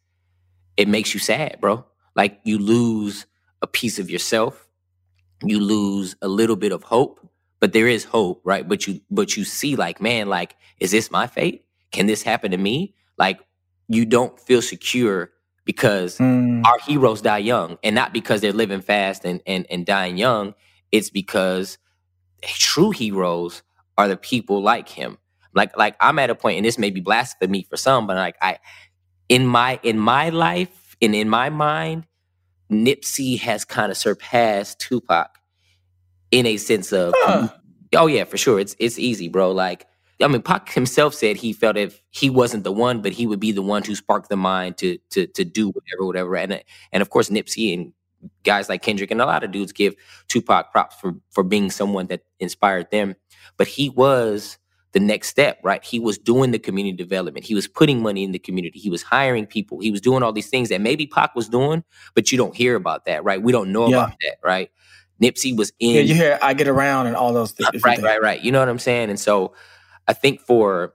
it 0.77 0.87
makes 0.87 1.13
you 1.13 1.19
sad, 1.19 1.57
bro. 1.61 1.85
Like 2.15 2.39
you 2.43 2.57
lose 2.57 3.25
a 3.61 3.67
piece 3.67 3.99
of 3.99 4.09
yourself, 4.09 4.67
you 5.43 5.59
lose 5.59 6.15
a 6.21 6.27
little 6.27 6.55
bit 6.55 6.71
of 6.71 6.83
hope, 6.83 7.19
but 7.59 7.73
there 7.73 7.87
is 7.87 8.03
hope, 8.03 8.41
right? 8.43 8.67
But 8.67 8.87
you 8.87 9.01
but 9.09 9.35
you 9.37 9.43
see 9.43 9.75
like, 9.75 10.01
man, 10.01 10.27
like, 10.27 10.55
is 10.79 10.91
this 10.91 11.11
my 11.11 11.27
fate? 11.27 11.65
Can 11.91 12.07
this 12.07 12.21
happen 12.21 12.51
to 12.51 12.57
me? 12.57 12.95
Like 13.17 13.39
you 13.87 14.05
don't 14.05 14.39
feel 14.39 14.61
secure 14.61 15.31
because 15.63 16.17
mm. 16.17 16.63
our 16.65 16.77
heroes 16.79 17.21
die 17.21 17.39
young 17.39 17.77
and 17.83 17.95
not 17.95 18.13
because 18.13 18.41
they're 18.41 18.53
living 18.53 18.81
fast 18.81 19.25
and, 19.25 19.41
and 19.47 19.65
and 19.69 19.85
dying 19.85 20.17
young. 20.17 20.53
It's 20.91 21.09
because 21.09 21.77
true 22.43 22.91
heroes 22.91 23.63
are 23.97 24.07
the 24.07 24.17
people 24.17 24.61
like 24.61 24.89
him. 24.89 25.17
Like 25.53 25.77
like 25.77 25.95
I'm 25.99 26.19
at 26.19 26.29
a 26.29 26.35
point, 26.35 26.57
and 26.57 26.65
this 26.65 26.77
may 26.77 26.89
be 26.89 27.01
blasphemy 27.01 27.65
for 27.69 27.77
some, 27.77 28.07
but 28.07 28.17
like 28.17 28.35
I 28.41 28.59
in 29.29 29.47
my 29.47 29.79
in 29.83 29.97
my 29.97 30.29
life 30.29 30.95
and 31.01 31.15
in 31.15 31.29
my 31.29 31.49
mind, 31.49 32.05
Nipsey 32.69 33.39
has 33.39 33.63
kind 33.65 33.91
of 33.91 33.97
surpassed 33.97 34.79
Tupac 34.79 35.39
in 36.31 36.45
a 36.45 36.57
sense 36.57 36.91
of 36.91 37.13
huh. 37.17 37.47
oh 37.95 38.07
yeah, 38.07 38.25
for 38.25 38.37
sure. 38.37 38.59
It's 38.59 38.75
it's 38.79 38.99
easy, 38.99 39.29
bro. 39.29 39.51
Like 39.51 39.87
I 40.21 40.27
mean, 40.27 40.41
Pac 40.41 40.69
himself 40.71 41.13
said 41.13 41.35
he 41.35 41.51
felt 41.51 41.77
if 41.77 42.01
he 42.09 42.29
wasn't 42.29 42.63
the 42.63 42.71
one, 42.71 43.01
but 43.01 43.11
he 43.11 43.27
would 43.27 43.39
be 43.39 43.51
the 43.51 43.61
one 43.61 43.83
to 43.83 43.95
spark 43.95 44.29
the 44.29 44.37
mind 44.37 44.77
to 44.77 44.97
to 45.11 45.27
to 45.27 45.43
do 45.43 45.69
whatever, 45.69 46.05
whatever. 46.05 46.35
And 46.35 46.63
and 46.91 47.01
of 47.01 47.09
course, 47.09 47.29
Nipsey 47.29 47.73
and 47.73 47.93
guys 48.43 48.69
like 48.69 48.81
Kendrick 48.81 49.11
and 49.11 49.21
a 49.21 49.25
lot 49.25 49.43
of 49.43 49.51
dudes 49.51 49.71
give 49.71 49.95
Tupac 50.27 50.71
props 50.71 50.95
for 50.95 51.15
for 51.31 51.43
being 51.43 51.69
someone 51.69 52.07
that 52.07 52.21
inspired 52.39 52.91
them. 52.91 53.15
But 53.57 53.67
he 53.67 53.89
was 53.89 54.57
the 54.91 54.99
next 54.99 55.27
step, 55.27 55.59
right? 55.61 55.83
He 55.83 55.99
was 55.99 56.17
doing 56.17 56.51
the 56.51 56.59
community 56.59 56.95
development. 56.95 57.45
He 57.45 57.53
was 57.53 57.67
putting 57.67 58.01
money 58.01 58.23
in 58.23 58.31
the 58.31 58.39
community. 58.39 58.79
He 58.79 58.89
was 58.89 59.03
hiring 59.03 59.45
people. 59.45 59.79
He 59.79 59.91
was 59.91 59.99
doing 59.99 60.23
all 60.23 60.31
these 60.31 60.49
things 60.49 60.69
that 60.69 60.79
maybe 60.79 61.05
Pac 61.05 61.35
was 61.35 61.49
doing, 61.49 61.83
but 62.13 62.31
you 62.31 62.37
don't 62.37 62.55
hear 62.55 62.75
about 62.75 63.03
that, 63.05 63.23
right? 63.23 63.41
We 63.41 63.51
don't 63.51 63.73
know 63.73 63.89
yeah. 63.89 63.97
about 63.97 64.15
that, 64.21 64.37
right? 64.41 64.71
Nipsey 65.21 65.55
was 65.55 65.73
in. 65.79 65.95
Yeah, 65.95 66.01
you 66.01 66.15
hear 66.15 66.39
I 66.41 66.53
get 66.53 66.67
around 66.67 67.07
and 67.07 67.15
all 67.15 67.33
those 67.33 67.51
things. 67.51 67.83
Right, 67.83 68.01
right, 68.01 68.21
right. 68.21 68.41
You 68.41 68.51
know 68.51 68.59
what 68.59 68.69
I'm 68.69 68.79
saying? 68.79 69.09
And 69.09 69.19
so 69.19 69.53
I 70.07 70.13
think 70.13 70.41
for 70.41 70.93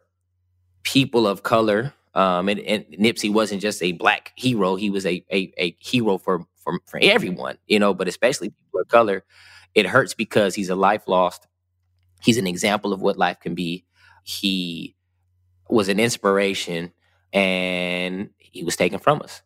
people 0.82 1.26
of 1.26 1.42
color, 1.42 1.92
um, 2.14 2.48
and, 2.48 2.60
and 2.60 2.84
Nipsey 2.98 3.32
wasn't 3.32 3.60
just 3.60 3.82
a 3.82 3.92
black 3.92 4.32
hero; 4.36 4.76
he 4.76 4.90
was 4.90 5.06
a 5.06 5.24
a, 5.30 5.52
a 5.58 5.76
hero 5.78 6.18
for, 6.18 6.46
for 6.56 6.80
for 6.86 7.00
everyone, 7.02 7.58
you 7.66 7.78
know, 7.78 7.94
but 7.94 8.08
especially 8.08 8.50
people 8.50 8.80
of 8.80 8.88
color. 8.88 9.24
It 9.74 9.86
hurts 9.86 10.14
because 10.14 10.54
he's 10.54 10.68
a 10.68 10.74
life 10.74 11.06
lost. 11.06 11.46
He's 12.20 12.38
an 12.38 12.46
example 12.46 12.92
of 12.92 13.00
what 13.00 13.18
life 13.18 13.40
can 13.40 13.54
be. 13.54 13.84
He 14.22 14.94
was 15.68 15.88
an 15.88 16.00
inspiration, 16.00 16.92
and 17.32 18.30
he 18.38 18.62
was 18.64 18.76
taken 18.76 18.98
from 18.98 19.22
us. 19.22 19.42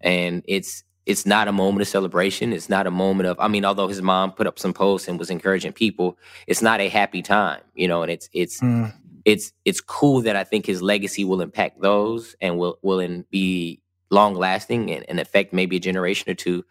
And 0.00 0.42
it's 0.46 0.84
it's 1.06 1.26
not 1.26 1.48
a 1.48 1.52
moment 1.52 1.82
of 1.82 1.88
celebration. 1.88 2.52
It's 2.52 2.68
not 2.68 2.86
a 2.86 2.90
moment 2.90 3.28
of, 3.28 3.40
I 3.40 3.48
mean, 3.48 3.64
although 3.64 3.88
his 3.88 4.02
mom 4.02 4.32
put 4.32 4.46
up 4.46 4.58
some 4.58 4.72
posts 4.72 5.08
and 5.08 5.18
was 5.18 5.30
encouraging 5.30 5.72
people, 5.72 6.18
it's 6.46 6.62
not 6.62 6.80
a 6.80 6.88
happy 6.88 7.22
time, 7.22 7.62
you 7.74 7.88
know, 7.88 8.02
and 8.02 8.12
it's, 8.12 8.28
it's, 8.32 8.60
mm. 8.60 8.92
it's, 9.24 9.52
it's 9.64 9.80
cool 9.80 10.20
that 10.22 10.36
I 10.36 10.44
think 10.44 10.66
his 10.66 10.82
legacy 10.82 11.24
will 11.24 11.40
impact 11.40 11.80
those 11.80 12.36
and 12.40 12.58
will, 12.58 12.78
will 12.82 13.00
in, 13.00 13.24
be 13.30 13.80
long 14.10 14.34
lasting 14.34 14.90
and, 14.90 15.04
and 15.08 15.18
affect 15.18 15.52
maybe 15.52 15.76
a 15.76 15.80
generation 15.80 16.30
or 16.30 16.34
two. 16.34 16.64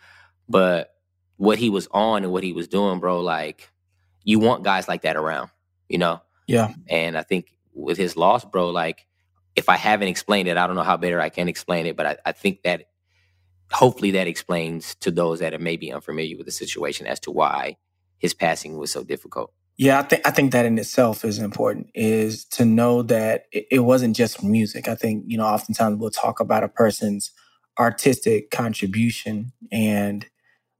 But 0.47 0.95
what 1.37 1.57
he 1.57 1.69
was 1.69 1.87
on 1.91 2.23
and 2.23 2.31
what 2.31 2.43
he 2.43 2.53
was 2.53 2.67
doing, 2.67 2.99
bro, 2.99 3.21
like 3.21 3.69
you 4.29 4.37
want 4.37 4.63
guys 4.63 4.87
like 4.87 5.01
that 5.01 5.17
around, 5.17 5.49
you 5.87 5.97
know? 5.97 6.21
Yeah. 6.47 6.73
And 6.87 7.17
I 7.17 7.23
think 7.23 7.51
with 7.73 7.97
his 7.97 8.15
loss, 8.15 8.45
bro, 8.45 8.69
like 8.69 9.07
if 9.55 9.69
I 9.69 9.75
haven't 9.75 10.07
explained 10.07 10.47
it, 10.47 10.55
I 10.55 10.67
don't 10.67 10.75
know 10.75 10.83
how 10.83 10.97
better 10.97 11.19
I 11.19 11.29
can 11.29 11.47
explain 11.47 11.87
it, 11.87 11.97
but 11.97 12.05
I, 12.05 12.17
I 12.27 12.31
think 12.31 12.61
that 12.61 12.89
hopefully 13.71 14.11
that 14.11 14.27
explains 14.27 14.93
to 14.95 15.09
those 15.09 15.39
that 15.39 15.55
are 15.55 15.59
maybe 15.59 15.91
unfamiliar 15.91 16.37
with 16.37 16.45
the 16.45 16.51
situation 16.51 17.07
as 17.07 17.19
to 17.21 17.31
why 17.31 17.77
his 18.19 18.35
passing 18.35 18.77
was 18.77 18.91
so 18.91 19.03
difficult. 19.03 19.51
Yeah, 19.77 19.97
I 19.97 20.03
think 20.03 20.27
I 20.27 20.31
think 20.31 20.51
that 20.51 20.65
in 20.65 20.77
itself 20.77 21.25
is 21.25 21.39
important. 21.39 21.87
Is 21.95 22.45
to 22.45 22.65
know 22.65 23.01
that 23.03 23.45
it, 23.51 23.65
it 23.71 23.79
wasn't 23.79 24.15
just 24.15 24.43
music. 24.43 24.87
I 24.87 24.95
think 24.95 25.23
you 25.25 25.37
know, 25.37 25.45
oftentimes 25.45 25.97
we'll 25.97 26.11
talk 26.11 26.39
about 26.39 26.65
a 26.65 26.67
person's 26.67 27.31
artistic 27.79 28.51
contribution, 28.51 29.53
and 29.71 30.27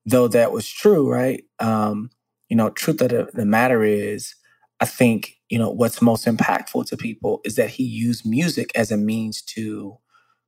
though 0.05 0.27
that 0.27 0.51
was 0.51 0.69
true, 0.69 1.09
right? 1.09 1.45
Um, 1.59 2.09
you 2.49 2.55
know, 2.55 2.69
truth 2.71 3.01
of 3.01 3.31
the, 3.33 3.45
matter 3.45 3.83
is, 3.83 4.35
I 4.79 4.85
think 4.85 5.37
you 5.49 5.59
know 5.59 5.69
what's 5.69 6.01
most 6.01 6.25
impactful 6.25 6.87
to 6.87 6.97
people 6.97 7.41
is 7.43 7.55
that 7.55 7.69
he 7.69 7.83
used 7.83 8.25
music 8.25 8.71
as 8.75 8.91
a 8.91 8.97
means 8.97 9.41
to 9.43 9.97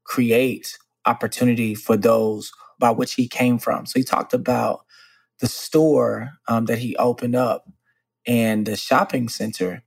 create 0.04 0.78
opportunity 1.06 1.76
for 1.76 1.98
those 1.98 2.52
by 2.80 2.92
which 2.92 3.14
he 3.14 3.28
came 3.28 3.60
from. 3.60 3.86
So 3.86 4.00
he 4.00 4.04
talked 4.04 4.34
about 4.34 4.86
the 5.40 5.48
store 5.48 6.32
um, 6.48 6.66
that 6.66 6.80
he 6.80 6.96
opened 6.98 7.36
up 7.36 7.68
and 8.28 8.66
the 8.66 8.76
shopping 8.76 9.30
center 9.30 9.84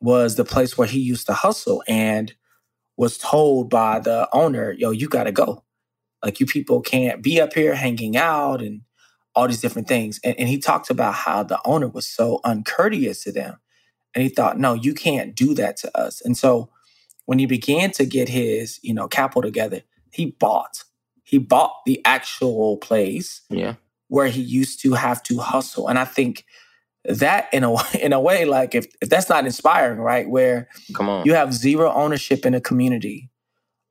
was 0.00 0.36
the 0.36 0.44
place 0.44 0.76
where 0.76 0.88
he 0.88 0.98
used 0.98 1.26
to 1.26 1.34
hustle 1.34 1.82
and 1.88 2.34
was 2.96 3.18
told 3.18 3.70
by 3.70 3.98
the 3.98 4.28
owner, 4.32 4.72
yo, 4.72 4.90
you 4.90 5.08
got 5.08 5.24
to 5.24 5.32
go. 5.32 5.64
Like, 6.22 6.40
you 6.40 6.46
people 6.46 6.80
can't 6.80 7.22
be 7.22 7.40
up 7.40 7.52
here 7.54 7.74
hanging 7.74 8.16
out 8.16 8.62
and 8.62 8.82
all 9.34 9.48
these 9.48 9.60
different 9.60 9.88
things. 9.88 10.20
And, 10.24 10.38
and 10.38 10.48
he 10.48 10.58
talked 10.58 10.90
about 10.90 11.14
how 11.14 11.42
the 11.42 11.60
owner 11.64 11.88
was 11.88 12.06
so 12.06 12.40
uncourteous 12.44 13.22
to 13.24 13.32
them. 13.32 13.58
And 14.14 14.22
he 14.22 14.28
thought, 14.28 14.58
no, 14.58 14.74
you 14.74 14.94
can't 14.94 15.34
do 15.34 15.54
that 15.54 15.76
to 15.78 15.98
us. 15.98 16.20
And 16.20 16.36
so 16.36 16.70
when 17.26 17.38
he 17.38 17.46
began 17.46 17.90
to 17.92 18.04
get 18.04 18.28
his, 18.28 18.78
you 18.82 18.94
know, 18.94 19.08
capital 19.08 19.42
together, 19.42 19.82
he 20.12 20.26
bought. 20.38 20.84
He 21.24 21.38
bought 21.38 21.74
the 21.84 22.00
actual 22.04 22.76
place. 22.76 23.42
Yeah. 23.50 23.74
Where 24.08 24.28
he 24.28 24.42
used 24.42 24.80
to 24.82 24.92
have 24.92 25.22
to 25.24 25.38
hustle. 25.38 25.88
And 25.88 25.98
I 25.98 26.04
think 26.04 26.44
that 27.04 27.52
in 27.52 27.64
a 27.64 27.74
in 28.00 28.12
a 28.12 28.20
way, 28.20 28.44
like 28.44 28.74
if, 28.74 28.86
if 29.00 29.08
that's 29.08 29.28
not 29.28 29.44
inspiring, 29.44 29.98
right? 29.98 30.28
Where 30.28 30.68
come 30.94 31.08
on, 31.08 31.24
you 31.24 31.34
have 31.34 31.52
zero 31.52 31.92
ownership 31.92 32.46
in 32.46 32.54
a 32.54 32.60
community, 32.60 33.30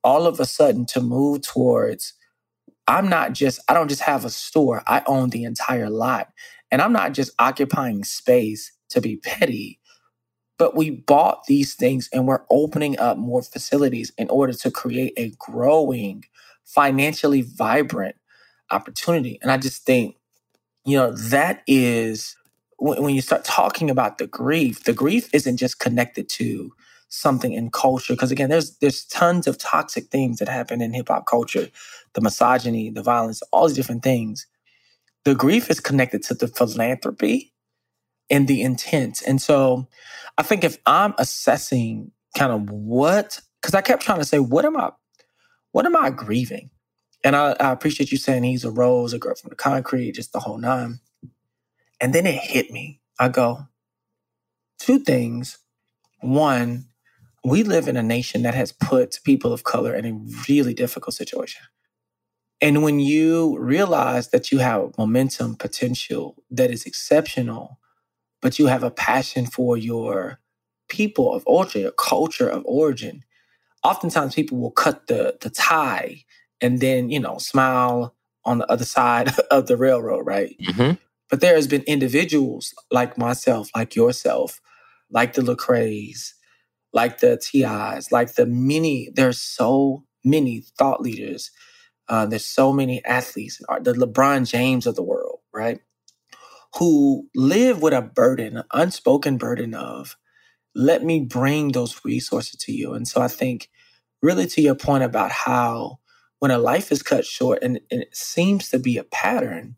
all 0.04 0.28
of 0.28 0.40
a 0.40 0.46
sudden 0.46 0.86
to 0.88 1.02
move 1.02 1.42
towards 1.42 2.14
I'm 2.88 3.10
not 3.10 3.34
just 3.34 3.60
I 3.70 3.74
don't 3.74 3.90
just 3.90 4.02
have 4.02 4.26
a 4.26 4.30
store, 4.30 4.84
I 4.88 5.04
own 5.08 5.30
the 5.30 5.44
entire 5.44 5.90
lot. 5.90 6.30
And 6.72 6.82
I'm 6.82 6.94
not 6.94 7.14
just 7.14 7.32
occupying 7.40 8.04
space 8.04 8.72
to 8.90 9.02
be 9.02 9.18
petty, 9.18 9.80
but 10.58 10.76
we 10.76 10.90
bought 10.90 11.46
these 11.46 11.76
things 11.76 12.10
and 12.14 12.28
we're 12.28 12.44
opening 12.50 12.98
up 13.00 13.18
more 13.18 13.44
facilities 13.44 14.12
in 14.18 14.30
order 14.30 14.54
to 14.54 14.72
create 14.72 15.14
a 15.18 15.32
growing, 15.38 16.26
financially 16.66 17.42
vibrant 17.42 18.16
opportunity. 18.72 19.40
And 19.42 19.52
I 19.52 19.58
just 19.58 19.86
think, 19.86 20.16
you 20.86 20.98
know, 20.98 21.12
that 21.12 21.64
is 21.68 22.36
when 22.80 23.16
you 23.16 23.22
start 23.22 23.46
talking 23.46 23.90
about 23.90 24.18
the 24.18 24.28
grief, 24.28 24.84
the 24.84 24.94
grief 24.94 25.30
isn't 25.34 25.58
just 25.58 25.80
connected 25.80 26.28
to 26.30 26.74
something 27.10 27.54
in 27.54 27.70
culture 27.70 28.14
because 28.14 28.32
again 28.32 28.50
there's 28.50 28.78
there's 28.78 29.06
tons 29.06 29.48
of 29.48 29.58
toxic 29.58 30.08
things 30.08 30.40
that 30.40 30.50
happen 30.50 30.82
in 30.82 30.94
hip 30.94 31.08
hop 31.10 31.26
culture 31.28 31.68
the 32.14 32.22
misogyny 32.22 32.90
the 32.90 33.04
violence 33.04 33.42
all 33.52 33.68
these 33.68 33.76
different 33.76 34.04
things 34.04 34.48
the 35.26 35.36
grief 35.36 35.70
is 35.70 35.80
connected 35.80 36.24
to 36.24 36.34
the 36.34 36.48
philanthropy 36.48 37.54
and 38.30 38.48
the 38.48 38.62
intent. 38.62 39.22
And 39.26 39.42
so 39.42 39.88
I 40.38 40.44
think 40.44 40.64
if 40.64 40.78
I'm 40.86 41.14
assessing 41.18 42.12
kind 42.38 42.52
of 42.52 42.70
what, 42.70 43.40
because 43.62 43.76
I 43.76 43.82
kept 43.82 44.04
trying 44.04 44.20
to 44.20 44.26
say, 44.26 44.40
what 44.40 44.66
am 44.66 44.78
I, 44.78 44.92
what 45.72 45.86
am 45.86 45.96
I 45.96 46.10
grieving? 46.10 46.70
And 47.24 47.36
I, 47.36 47.56
I 47.60 47.72
appreciate 47.72 48.12
you 48.12 48.18
saying 48.18 48.44
he's 48.44 48.66
a 48.66 48.72
rose, 48.72 49.14
a 49.14 49.20
girl 49.20 49.36
from 49.36 49.50
the 49.50 49.56
concrete, 49.56 50.14
just 50.14 50.34
the 50.34 50.40
whole 50.40 50.58
nine. 50.58 51.00
And 52.02 52.14
then 52.14 52.26
it 52.26 52.36
hit 52.36 52.72
me. 52.72 53.00
I 53.20 53.30
go, 53.30 53.68
two 54.80 55.00
things. 55.00 55.60
One, 56.20 56.88
we 57.44 57.64
live 57.64 57.88
in 57.88 57.98
a 57.98 58.04
nation 58.04 58.44
that 58.44 58.54
has 58.54 58.72
put 58.72 59.20
people 59.24 59.52
of 59.52 59.64
color 59.64 59.94
in 59.94 60.06
a 60.06 60.20
really 60.48 60.74
difficult 60.74 61.14
situation. 61.14 61.64
And 62.62 62.82
when 62.82 63.00
you 63.00 63.58
realize 63.60 64.30
that 64.30 64.52
you 64.52 64.60
have 64.60 64.98
momentum 64.98 65.56
potential 65.56 66.42
that 66.50 66.72
is 66.72 66.86
exceptional, 66.86 67.80
but 68.42 68.58
you 68.58 68.68
have 68.68 68.84
a 68.84 68.92
passion 68.92 69.46
for 69.46 69.76
your 69.76 70.40
people 70.88 71.34
of 71.34 71.44
origin, 71.46 71.82
your 71.82 71.92
culture 71.92 72.48
of 72.48 72.64
origin, 72.66 73.24
oftentimes 73.84 74.36
people 74.36 74.60
will 74.60 74.72
cut 74.72 75.08
the 75.08 75.38
the 75.42 75.50
tie 75.50 76.24
and 76.62 76.80
then 76.80 77.10
you 77.10 77.20
know 77.20 77.38
smile 77.38 78.16
on 78.46 78.60
the 78.60 78.72
other 78.72 78.86
side 78.86 79.32
of 79.52 79.68
the 79.68 79.76
railroad, 79.76 80.26
right? 80.26 80.56
Mm-hmm. 80.62 80.94
But 81.30 81.42
there 81.42 81.56
has 81.56 81.68
been 81.68 81.84
individuals 81.84 82.74
like 82.92 83.18
myself, 83.18 83.70
like 83.76 83.96
yourself, 83.96 84.62
like 85.10 85.34
the 85.34 85.42
Lecrae's, 85.42 86.36
like 86.94 87.20
the 87.20 87.38
TIs, 87.38 88.12
like 88.12 88.36
the 88.36 88.46
many. 88.46 89.10
There's 89.14 89.42
so 89.42 90.06
many 90.24 90.64
thought 90.78 91.02
leaders. 91.02 91.52
Uh, 92.10 92.26
there's 92.26 92.46
so 92.46 92.74
many 92.74 93.04
athletes, 93.06 93.60
the 93.82 93.94
LeBron 93.94 94.48
James 94.50 94.88
of 94.88 94.96
the 94.96 95.04
world, 95.04 95.40
right? 95.54 95.80
who 96.78 97.28
live 97.36 97.82
with 97.82 97.94
a 97.94 98.02
burden, 98.02 98.58
an 98.58 98.64
unspoken 98.74 99.38
burden 99.38 99.74
of, 99.74 100.18
let 100.76 101.04
me 101.04 101.22
bring 101.22 101.72
those 101.72 102.04
resources 102.06 102.60
to 102.60 102.72
you. 102.72 102.94
And 102.94 103.08
so 103.08 103.22
I 103.22 103.28
think, 103.28 103.70
really, 104.22 104.48
to 104.48 104.62
your 104.62 104.76
point 104.76 105.04
about 105.04 105.32
how 105.32 106.00
when 106.40 106.52
a 106.52 106.58
life 106.58 106.92
is 106.92 107.04
cut 107.04 107.26
short, 107.26 107.60
and, 107.64 107.80
and 107.92 108.02
it 108.02 108.16
seems 108.16 108.70
to 108.70 108.80
be 108.80 108.98
a 108.98 109.04
pattern 109.06 109.76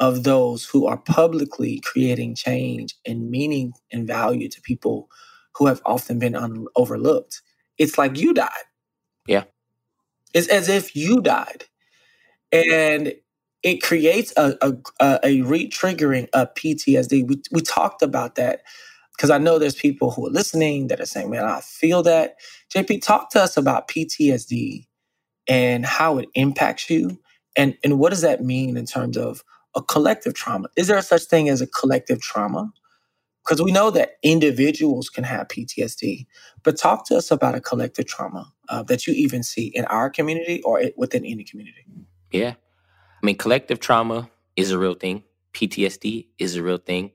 of 0.00 0.24
those 0.24 0.64
who 0.66 0.86
are 0.86 0.98
publicly 0.98 1.80
creating 1.84 2.34
change 2.34 2.96
and 3.06 3.30
meaning 3.30 3.72
and 3.92 4.06
value 4.06 4.48
to 4.48 4.60
people 4.62 5.08
who 5.56 5.66
have 5.66 5.80
often 5.86 6.18
been 6.18 6.34
un- 6.34 6.66
overlooked, 6.76 7.42
it's 7.78 7.98
like 7.98 8.18
you 8.18 8.34
died. 8.34 8.50
Yeah. 9.26 9.44
It's 10.34 10.48
as 10.48 10.68
if 10.68 10.96
you 10.96 11.20
died. 11.20 11.64
And 12.52 13.14
it 13.62 13.82
creates 13.82 14.32
a 14.36 14.56
a, 15.00 15.20
a 15.24 15.42
re-triggering 15.42 16.28
of 16.34 16.54
PTSD. 16.54 17.26
We 17.28 17.42
we 17.52 17.60
talked 17.62 18.02
about 18.02 18.36
that 18.36 18.62
because 19.16 19.30
I 19.30 19.38
know 19.38 19.58
there's 19.58 19.74
people 19.74 20.10
who 20.12 20.26
are 20.26 20.30
listening 20.30 20.88
that 20.88 21.00
are 21.00 21.06
saying, 21.06 21.30
"Man, 21.30 21.44
I 21.44 21.60
feel 21.60 22.02
that." 22.04 22.36
JP, 22.74 23.02
talk 23.02 23.30
to 23.30 23.42
us 23.42 23.56
about 23.56 23.88
PTSD 23.88 24.86
and 25.48 25.86
how 25.86 26.18
it 26.18 26.28
impacts 26.34 26.90
you, 26.90 27.20
and 27.56 27.76
and 27.84 27.98
what 27.98 28.10
does 28.10 28.22
that 28.22 28.42
mean 28.44 28.76
in 28.76 28.86
terms 28.86 29.16
of 29.16 29.42
a 29.76 29.82
collective 29.82 30.34
trauma? 30.34 30.68
Is 30.76 30.88
there 30.88 31.02
such 31.02 31.24
thing 31.24 31.48
as 31.48 31.60
a 31.60 31.66
collective 31.66 32.20
trauma? 32.20 32.72
Because 33.44 33.62
we 33.62 33.72
know 33.72 33.90
that 33.90 34.12
individuals 34.22 35.10
can 35.10 35.24
have 35.24 35.48
PTSD, 35.48 36.26
but 36.62 36.78
talk 36.78 37.06
to 37.08 37.16
us 37.16 37.30
about 37.30 37.54
a 37.54 37.60
collective 37.60 38.06
trauma 38.06 38.50
uh, 38.68 38.82
that 38.84 39.06
you 39.06 39.12
even 39.12 39.42
see 39.42 39.66
in 39.66 39.84
our 39.86 40.08
community 40.08 40.62
or 40.62 40.82
within 40.96 41.26
any 41.26 41.44
community. 41.44 41.84
Yeah. 42.30 42.54
I 43.22 43.26
mean, 43.26 43.36
collective 43.36 43.80
trauma 43.80 44.30
is 44.56 44.70
a 44.70 44.78
real 44.78 44.94
thing. 44.94 45.24
PTSD 45.52 46.28
is 46.38 46.56
a 46.56 46.62
real 46.62 46.78
thing. 46.78 47.12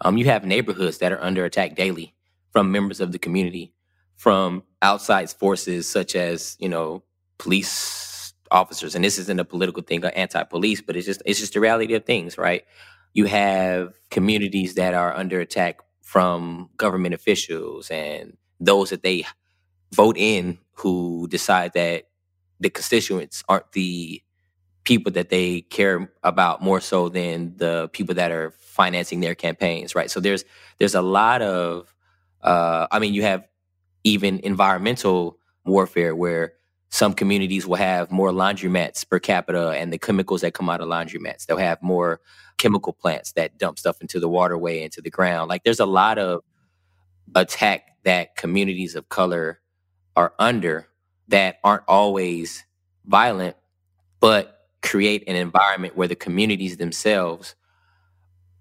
Um, 0.00 0.16
you 0.16 0.26
have 0.26 0.44
neighborhoods 0.44 0.98
that 0.98 1.12
are 1.12 1.22
under 1.22 1.44
attack 1.44 1.76
daily 1.76 2.14
from 2.52 2.72
members 2.72 3.00
of 3.00 3.12
the 3.12 3.18
community, 3.18 3.72
from 4.16 4.62
outside 4.82 5.30
forces 5.30 5.88
such 5.88 6.14
as, 6.16 6.56
you 6.58 6.68
know, 6.68 7.02
police 7.38 8.34
officers. 8.50 8.94
And 8.94 9.04
this 9.04 9.18
isn't 9.18 9.40
a 9.40 9.44
political 9.44 9.82
thing 9.82 10.04
or 10.04 10.10
anti-police, 10.14 10.80
but 10.80 10.96
it's 10.96 11.06
just 11.06 11.22
it's 11.24 11.40
just 11.40 11.54
the 11.54 11.60
reality 11.60 11.94
of 11.94 12.04
things, 12.04 12.38
right? 12.38 12.64
You 13.14 13.26
have 13.26 13.94
communities 14.10 14.74
that 14.74 14.94
are 14.94 15.14
under 15.16 15.40
attack 15.40 15.80
from 16.02 16.70
government 16.76 17.14
officials 17.14 17.90
and 17.90 18.36
those 18.60 18.90
that 18.90 19.02
they 19.02 19.24
vote 19.94 20.16
in 20.18 20.58
who 20.74 21.26
decide 21.30 21.72
that 21.74 22.04
the 22.60 22.70
constituents 22.70 23.44
aren't 23.48 23.72
the 23.72 24.22
people 24.84 25.12
that 25.12 25.30
they 25.30 25.62
care 25.62 26.10
about 26.24 26.62
more 26.62 26.80
so 26.80 27.08
than 27.08 27.56
the 27.58 27.88
people 27.92 28.14
that 28.14 28.32
are 28.32 28.52
financing 28.58 29.20
their 29.20 29.34
campaigns 29.34 29.94
right? 29.94 30.10
So 30.10 30.20
there's 30.20 30.44
there's 30.78 30.94
a 30.94 31.02
lot 31.02 31.42
of 31.42 31.94
uh 32.42 32.86
i 32.92 32.98
mean 33.00 33.14
you 33.14 33.22
have 33.22 33.44
even 34.04 34.40
environmental 34.40 35.38
warfare 35.64 36.14
where 36.16 36.54
some 36.90 37.12
communities 37.12 37.66
will 37.66 37.76
have 37.76 38.10
more 38.10 38.30
laundromats 38.30 39.08
per 39.08 39.18
capita 39.18 39.70
and 39.70 39.92
the 39.92 39.98
chemicals 39.98 40.40
that 40.40 40.54
come 40.54 40.70
out 40.70 40.80
of 40.80 40.88
laundromats. 40.88 41.46
They'll 41.46 41.58
have 41.58 41.82
more 41.82 42.20
chemical 42.56 42.92
plants 42.92 43.32
that 43.32 43.58
dump 43.58 43.78
stuff 43.78 44.00
into 44.00 44.18
the 44.20 44.28
waterway 44.28 44.82
into 44.82 45.00
the 45.00 45.10
ground. 45.10 45.48
Like 45.48 45.64
there's 45.64 45.80
a 45.80 45.86
lot 45.86 46.18
of 46.18 46.42
attack 47.34 47.96
that 48.04 48.36
communities 48.36 48.94
of 48.94 49.08
color 49.08 49.60
are 50.16 50.32
under 50.38 50.88
that 51.28 51.58
aren't 51.62 51.84
always 51.86 52.64
violent, 53.04 53.56
but 54.20 54.66
create 54.82 55.24
an 55.28 55.36
environment 55.36 55.96
where 55.96 56.08
the 56.08 56.16
communities 56.16 56.78
themselves 56.78 57.54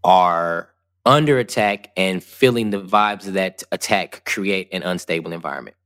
are 0.04 0.70
under 1.06 1.40
attack 1.40 1.92
and 1.96 2.24
feeling 2.24 2.70
the 2.70 2.82
vibes 2.82 3.28
of 3.28 3.34
that 3.34 3.64
attack 3.72 4.24
create 4.26 4.68
an 4.74 4.84
unstable 4.84 5.32
environment, 5.32 5.78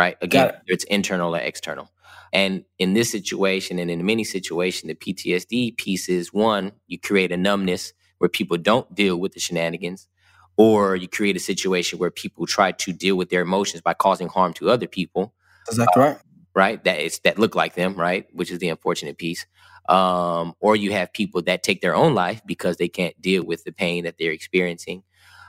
right? 0.00 0.16
Again, 0.22 0.48
it. 0.48 0.60
it's 0.66 0.84
internal 0.84 1.36
or 1.36 1.38
external. 1.38 1.90
And 2.32 2.64
in 2.78 2.94
this 2.94 3.10
situation 3.10 3.78
and 3.78 3.90
in 3.90 4.06
many 4.06 4.24
situations, 4.24 4.88
the 4.88 4.94
PTSD 4.94 5.76
piece 5.76 6.08
is 6.08 6.32
one, 6.32 6.72
you 6.86 6.98
create 6.98 7.32
a 7.32 7.36
numbness 7.36 7.92
where 8.18 8.30
people 8.30 8.56
don't 8.56 8.92
deal 8.94 9.16
with 9.18 9.32
the 9.32 9.40
shenanigans 9.40 10.08
or 10.56 10.96
you 10.96 11.06
create 11.06 11.36
a 11.36 11.40
situation 11.40 11.98
where 11.98 12.10
people 12.10 12.46
try 12.46 12.72
to 12.72 12.92
deal 12.92 13.16
with 13.16 13.28
their 13.28 13.42
emotions 13.42 13.82
by 13.82 13.92
causing 13.92 14.28
harm 14.28 14.54
to 14.54 14.70
other 14.70 14.86
people. 14.86 15.34
Exactly 15.68 16.02
uh, 16.02 16.06
right. 16.06 16.18
Right. 16.54 16.84
That 16.84 16.98
is 17.00 17.20
that 17.24 17.38
look 17.38 17.54
like 17.54 17.74
them. 17.74 17.94
Right. 17.94 18.26
Which 18.32 18.50
is 18.50 18.58
the 18.58 18.70
unfortunate 18.70 19.18
piece. 19.18 19.46
Um, 19.88 20.54
or 20.60 20.76
you 20.76 20.92
have 20.92 21.12
people 21.12 21.42
that 21.42 21.62
take 21.62 21.80
their 21.82 21.94
own 21.94 22.14
life 22.14 22.40
because 22.46 22.76
they 22.78 22.88
can't 22.88 23.20
deal 23.20 23.44
with 23.44 23.64
the 23.64 23.72
pain 23.72 24.04
that 24.04 24.16
they're 24.18 24.32
experiencing. 24.32 25.02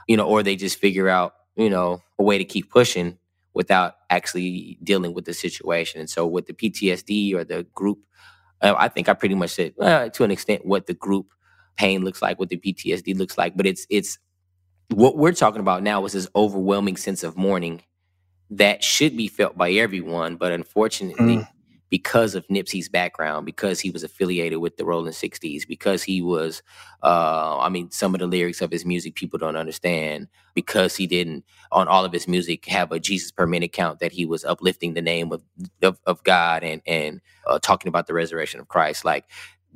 You 0.08 0.16
know, 0.16 0.26
or 0.26 0.42
they 0.42 0.56
just 0.56 0.78
figure 0.78 1.08
out 1.08 1.34
you 1.56 1.70
know 1.70 2.02
a 2.18 2.22
way 2.22 2.38
to 2.38 2.44
keep 2.44 2.70
pushing 2.70 3.18
without 3.54 3.94
actually 4.10 4.78
dealing 4.82 5.14
with 5.14 5.24
the 5.24 5.34
situation. 5.34 6.00
And 6.00 6.08
so 6.08 6.26
with 6.26 6.46
the 6.46 6.54
PTSD 6.54 7.34
or 7.34 7.44
the 7.44 7.64
group, 7.74 7.98
uh, 8.60 8.74
I 8.76 8.88
think 8.88 9.08
I 9.08 9.14
pretty 9.14 9.34
much 9.34 9.50
said 9.50 9.74
uh, 9.80 10.08
to 10.10 10.24
an 10.24 10.30
extent 10.30 10.64
what 10.64 10.86
the 10.86 10.94
group 10.94 11.32
pain 11.76 12.04
looks 12.04 12.22
like, 12.22 12.38
what 12.38 12.48
the 12.48 12.56
PTSD 12.56 13.16
looks 13.16 13.36
like. 13.36 13.56
But 13.56 13.66
it's 13.66 13.86
it's 13.90 14.18
what 14.88 15.16
we're 15.16 15.32
talking 15.32 15.60
about 15.60 15.82
now 15.82 16.04
is 16.04 16.12
this 16.12 16.28
overwhelming 16.34 16.96
sense 16.96 17.22
of 17.22 17.36
mourning 17.36 17.82
that 18.50 18.84
should 18.84 19.16
be 19.16 19.28
felt 19.28 19.56
by 19.56 19.70
everyone, 19.70 20.36
but 20.36 20.52
unfortunately, 20.52 21.38
mm. 21.38 21.48
Because 21.92 22.34
of 22.34 22.48
Nipsey's 22.48 22.88
background, 22.88 23.46
because 23.46 23.80
he 23.80 23.90
was 23.92 24.02
affiliated 24.02 24.60
with 24.60 24.78
the 24.78 24.86
Rolling 24.86 25.12
Sixties, 25.12 25.66
because 25.66 26.02
he 26.02 26.22
was, 26.22 26.64
uh, 27.04 27.58
I 27.60 27.68
mean, 27.68 27.92
some 27.92 28.14
of 28.14 28.20
the 28.20 28.26
lyrics 28.26 28.62
of 28.62 28.72
his 28.72 28.86
music 28.86 29.14
people 29.14 29.38
don't 29.38 29.56
understand, 29.56 30.28
because 30.54 30.96
he 30.96 31.06
didn't 31.06 31.44
on 31.70 31.88
all 31.88 32.06
of 32.06 32.12
his 32.14 32.26
music 32.26 32.66
have 32.66 32.92
a 32.92 32.98
Jesus 32.98 33.30
per 33.30 33.46
minute 33.46 33.72
count 33.74 34.00
that 34.00 34.12
he 34.12 34.26
was 34.26 34.44
uplifting 34.44 34.94
the 34.94 35.02
name 35.02 35.32
of 35.32 35.44
of, 35.82 36.00
of 36.06 36.24
God 36.24 36.64
and 36.64 36.82
and 36.86 37.20
uh, 37.46 37.60
talking 37.60 37.90
about 37.90 38.08
the 38.08 38.14
resurrection 38.14 38.60
of 38.60 38.68
Christ, 38.68 39.04
like. 39.04 39.26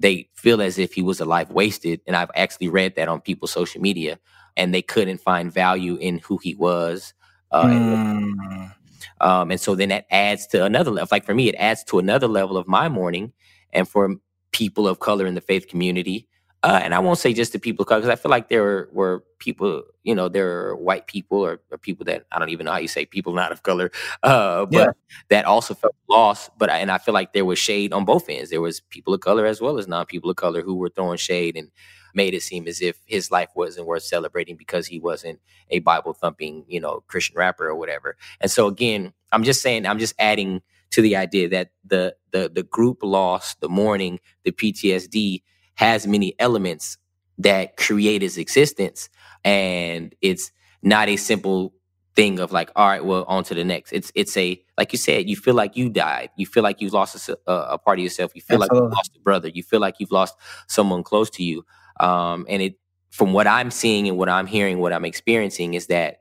They 0.01 0.29
feel 0.35 0.63
as 0.63 0.79
if 0.79 0.95
he 0.95 1.03
was 1.03 1.21
a 1.21 1.27
life 1.27 1.51
wasted, 1.51 2.03
and 2.07 2.17
I've 2.17 2.31
actually 2.37 2.69
read 2.69 2.97
that 2.97 3.09
on 3.09 3.21
people's 3.21 3.53
social 3.53 3.81
media 3.83 4.19
and 4.57 4.75
they 4.75 4.83
couldn't 4.83 5.19
find 5.21 5.53
value 5.53 5.97
in 5.97 6.19
who 6.21 6.39
he 6.43 6.55
was. 6.55 7.15
Uh, 7.51 7.67
mm. 7.67 8.75
Um, 9.21 9.51
and 9.51 9.61
so 9.61 9.75
then 9.75 9.89
that 9.91 10.07
adds 10.11 10.47
to 10.49 10.65
another 10.65 10.91
level. 10.91 11.09
Like 11.11 11.25
for 11.25 11.35
me, 11.35 11.49
it 11.49 11.55
adds 11.57 11.85
to 11.85 11.99
another 11.99 12.29
level 12.29 12.57
of 12.57 12.69
my 12.69 12.89
mourning. 12.89 13.33
And 13.73 13.89
for 13.89 14.15
people 14.53 14.89
of 14.89 15.01
color 15.01 15.27
in 15.27 15.35
the 15.35 15.41
faith 15.41 15.69
community, 15.69 16.29
uh, 16.63 16.81
and 16.83 16.95
I 16.95 16.99
won't 16.99 17.19
say 17.19 17.33
just 17.33 17.53
the 17.53 17.59
people 17.59 17.83
of 17.83 17.89
color, 17.89 18.01
because 18.01 18.19
I 18.19 18.21
feel 18.21 18.31
like 18.31 18.49
there 18.49 18.63
were, 18.63 18.89
were, 18.93 19.25
people, 19.39 19.83
you 20.03 20.15
know, 20.15 20.29
there 20.29 20.69
are 20.69 20.77
white 20.77 21.07
people 21.07 21.39
or, 21.39 21.61
or, 21.71 21.77
people 21.79 22.05
that 22.07 22.25
I 22.33 22.39
don't 22.39 22.49
even 22.49 22.65
know 22.65 22.73
how 22.73 22.79
you 22.79 22.89
say 22.89 23.05
people 23.05 23.35
not 23.35 23.53
of 23.53 23.63
color, 23.63 23.91
uh, 24.23 24.65
but 24.65 24.79
yeah. 24.79 25.15
that 25.29 25.45
also 25.45 25.75
felt 25.75 25.95
lost. 26.09 26.51
But 26.59 26.71
and 26.71 26.91
I 26.91 26.99
feel 26.99 27.13
like 27.13 27.35
there 27.35 27.45
was 27.45 27.59
shade 27.59 27.93
on 27.93 28.07
both 28.07 28.29
ends. 28.31 28.51
There 28.51 28.63
was 28.63 28.81
people 28.81 29.13
of 29.13 29.21
color 29.21 29.45
as 29.45 29.61
well 29.61 29.79
as 29.79 29.87
non 29.87 30.07
people 30.07 30.31
of 30.31 30.37
color 30.37 30.63
who 30.63 30.75
were 30.77 30.89
throwing 30.89 31.19
shade 31.19 31.57
and 31.57 31.71
made 32.15 32.33
it 32.33 32.43
seem 32.43 32.67
as 32.67 32.81
if 32.81 32.99
his 33.05 33.31
life 33.31 33.51
wasn't 33.55 33.87
worth 33.87 34.03
celebrating 34.03 34.57
because 34.57 34.87
he 34.87 34.99
wasn't 34.99 35.39
a 35.71 35.81
Bible 35.81 36.15
thumping, 36.15 36.65
you 36.67 36.81
know, 36.81 37.05
Christian 37.07 37.37
rapper 37.37 37.69
or 37.69 37.77
whatever. 37.77 38.17
And 38.41 38.51
so 38.51 38.67
again, 38.67 39.13
I'm 39.33 39.45
just 39.45 39.61
saying, 39.61 39.87
I'm 39.87 39.99
just 39.99 40.15
adding 40.19 40.63
to 40.93 41.03
the 41.03 41.15
idea 41.17 41.49
that 41.51 41.71
the 41.85 42.17
the 42.31 42.51
the 42.53 42.63
group 42.63 43.01
lost 43.03 43.61
the 43.61 43.69
mourning, 43.69 44.19
the 44.45 44.53
PTSD 44.53 45.43
has 45.77 46.07
many 46.07 46.35
elements 46.39 46.99
that 47.39 47.77
create 47.77 48.23
his 48.23 48.37
existence, 48.39 49.09
and 49.45 50.15
it's 50.21 50.51
not 50.83 51.09
a 51.09 51.17
simple 51.17 51.73
thing 52.15 52.41
of 52.41 52.51
like, 52.51 52.71
all 52.75 52.89
right, 52.89 53.05
well, 53.05 53.25
on 53.29 53.45
to 53.45 53.55
the 53.55 53.65
next. 53.65 53.93
It's 53.93 54.11
it's 54.15 54.37
a 54.37 54.61
like 54.77 54.93
you 54.93 54.99
said, 54.99 55.29
you 55.29 55.37
feel 55.37 55.55
like 55.55 55.77
you 55.77 55.89
died, 55.89 56.31
you 56.37 56.47
feel 56.47 56.63
like 56.63 56.81
you've 56.81 56.93
lost 56.93 57.29
a, 57.29 57.39
a 57.47 57.79
part 57.79 57.99
of 57.99 58.03
yourself, 58.03 58.33
you 58.35 58.41
feel 58.41 58.63
Absolutely. 58.63 58.79
like 58.79 58.91
you've 58.91 58.97
lost 58.97 59.17
a 59.17 59.21
brother, 59.21 59.49
you 59.49 59.63
feel 59.63 59.81
like 59.81 59.97
you've 59.99 60.13
lost 60.13 60.37
someone 60.67 61.03
close 61.03 61.31
to 61.31 61.45
you, 61.45 61.65
um, 62.01 62.47
and 62.49 62.63
it, 62.63 62.79
from 63.11 63.33
what 63.33 63.47
I'm 63.47 63.71
seeing 63.71 64.09
and 64.09 64.19
what 64.19 64.29
I'm 64.29 64.47
hearing, 64.47 64.79
what 64.79 64.93
I'm 64.93 65.05
experiencing 65.05 65.75
is 65.75 65.87
that 65.87 66.21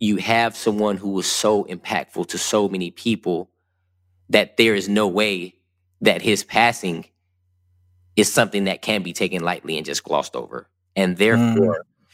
you 0.00 0.16
have 0.16 0.56
someone 0.56 0.96
who 0.96 1.10
was 1.10 1.26
so 1.26 1.64
impactful 1.64 2.28
to 2.28 2.38
so 2.38 2.68
many 2.68 2.90
people 2.90 3.50
that 4.28 4.56
there 4.56 4.74
is 4.74 4.88
no 4.88 5.08
way 5.08 5.54
that 6.00 6.22
his 6.22 6.44
passing 6.44 7.06
is 8.18 8.32
something 8.32 8.64
that 8.64 8.82
can 8.82 9.02
be 9.02 9.12
taken 9.12 9.42
lightly 9.42 9.76
and 9.76 9.86
just 9.86 10.02
glossed 10.02 10.34
over. 10.34 10.68
And 10.96 11.16
therefore, 11.16 11.76
mm. 11.76 12.10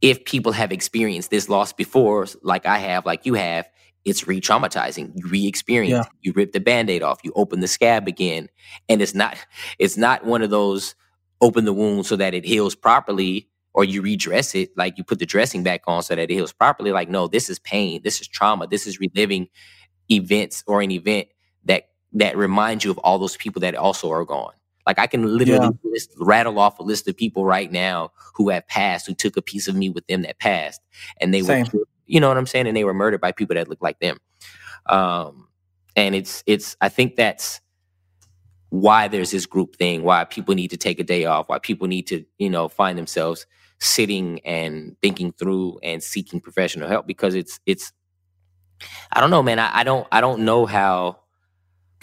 if 0.00 0.24
people 0.24 0.50
have 0.50 0.72
experienced 0.72 1.30
this 1.30 1.48
loss 1.48 1.72
before, 1.72 2.26
like 2.42 2.66
I 2.66 2.78
have, 2.78 3.06
like 3.06 3.24
you 3.24 3.34
have, 3.34 3.68
it's 4.04 4.26
re-traumatizing. 4.26 5.12
You 5.14 5.28
re-experience. 5.28 6.06
Yeah. 6.06 6.12
You 6.22 6.32
rip 6.34 6.50
the 6.50 6.60
band-aid 6.60 7.02
off. 7.02 7.20
You 7.22 7.32
open 7.36 7.60
the 7.60 7.68
scab 7.68 8.08
again, 8.08 8.48
and 8.88 9.00
it's 9.00 9.14
not. 9.14 9.38
It's 9.78 9.96
not 9.96 10.26
one 10.26 10.42
of 10.42 10.50
those 10.50 10.96
open 11.40 11.64
the 11.64 11.72
wound 11.72 12.04
so 12.04 12.16
that 12.16 12.34
it 12.34 12.44
heals 12.44 12.74
properly 12.74 13.48
or 13.74 13.84
you 13.84 14.02
redress 14.02 14.54
it 14.54 14.76
like 14.76 14.98
you 14.98 15.04
put 15.04 15.18
the 15.20 15.26
dressing 15.26 15.62
back 15.62 15.82
on 15.86 16.02
so 16.02 16.14
that 16.14 16.22
it 16.22 16.30
heals 16.30 16.52
properly 16.52 16.92
like 16.92 17.08
no 17.08 17.26
this 17.26 17.50
is 17.50 17.58
pain 17.58 18.00
this 18.04 18.20
is 18.20 18.28
trauma 18.28 18.66
this 18.68 18.86
is 18.86 19.00
reliving 19.00 19.48
events 20.10 20.62
or 20.68 20.80
an 20.80 20.92
event 20.92 21.26
that 21.64 21.88
that 22.12 22.36
reminds 22.36 22.84
you 22.84 22.90
of 22.90 22.98
all 22.98 23.18
those 23.18 23.36
people 23.36 23.60
that 23.60 23.74
also 23.74 24.10
are 24.10 24.24
gone 24.24 24.52
like 24.86 24.98
i 24.98 25.06
can 25.06 25.36
literally 25.36 25.66
yeah. 25.66 25.90
list, 25.90 26.10
rattle 26.18 26.58
off 26.58 26.78
a 26.78 26.82
list 26.82 27.08
of 27.08 27.16
people 27.16 27.44
right 27.44 27.72
now 27.72 28.10
who 28.34 28.48
have 28.48 28.66
passed 28.68 29.06
who 29.06 29.14
took 29.14 29.36
a 29.36 29.42
piece 29.42 29.68
of 29.68 29.74
me 29.74 29.88
with 29.90 30.06
them 30.06 30.22
that 30.22 30.38
passed 30.38 30.80
and 31.20 31.32
they 31.32 31.42
Same. 31.42 31.66
were 31.72 31.84
you 32.06 32.20
know 32.20 32.28
what 32.28 32.36
i'm 32.36 32.46
saying 32.46 32.66
and 32.66 32.76
they 32.76 32.84
were 32.84 32.94
murdered 32.94 33.20
by 33.20 33.32
people 33.32 33.54
that 33.54 33.68
look 33.68 33.82
like 33.82 33.98
them 34.00 34.18
um 34.86 35.48
and 35.96 36.14
it's 36.14 36.42
it's 36.46 36.76
i 36.80 36.88
think 36.88 37.16
that's 37.16 37.60
why 38.74 39.06
there's 39.06 39.30
this 39.30 39.46
group 39.46 39.76
thing, 39.76 40.02
why 40.02 40.24
people 40.24 40.52
need 40.52 40.70
to 40.70 40.76
take 40.76 40.98
a 40.98 41.04
day 41.04 41.26
off, 41.26 41.48
why 41.48 41.60
people 41.60 41.86
need 41.86 42.08
to, 42.08 42.24
you 42.38 42.50
know, 42.50 42.68
find 42.68 42.98
themselves 42.98 43.46
sitting 43.78 44.40
and 44.40 44.96
thinking 45.00 45.30
through 45.32 45.78
and 45.84 46.02
seeking 46.02 46.40
professional 46.40 46.88
help 46.88 47.06
because 47.06 47.36
it's 47.36 47.60
it's 47.66 47.92
I 49.12 49.20
don't 49.20 49.30
know, 49.30 49.44
man. 49.44 49.60
I, 49.60 49.70
I 49.72 49.84
don't 49.84 50.08
I 50.10 50.20
don't 50.20 50.40
know 50.40 50.66
how 50.66 51.20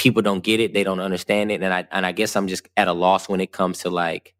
people 0.02 0.24
don't 0.24 0.44
get 0.44 0.60
it, 0.60 0.74
they 0.74 0.84
don't 0.84 1.00
understand 1.00 1.52
it, 1.52 1.62
and 1.62 1.72
I 1.72 1.88
and 1.92 2.06
I 2.08 2.12
guess 2.12 2.36
I'm 2.36 2.48
just 2.48 2.68
at 2.76 2.88
a 2.88 2.94
loss 2.94 3.30
when 3.30 3.40
it 3.40 3.52
comes 3.52 3.80
to 3.80 3.90
like. 3.90 4.34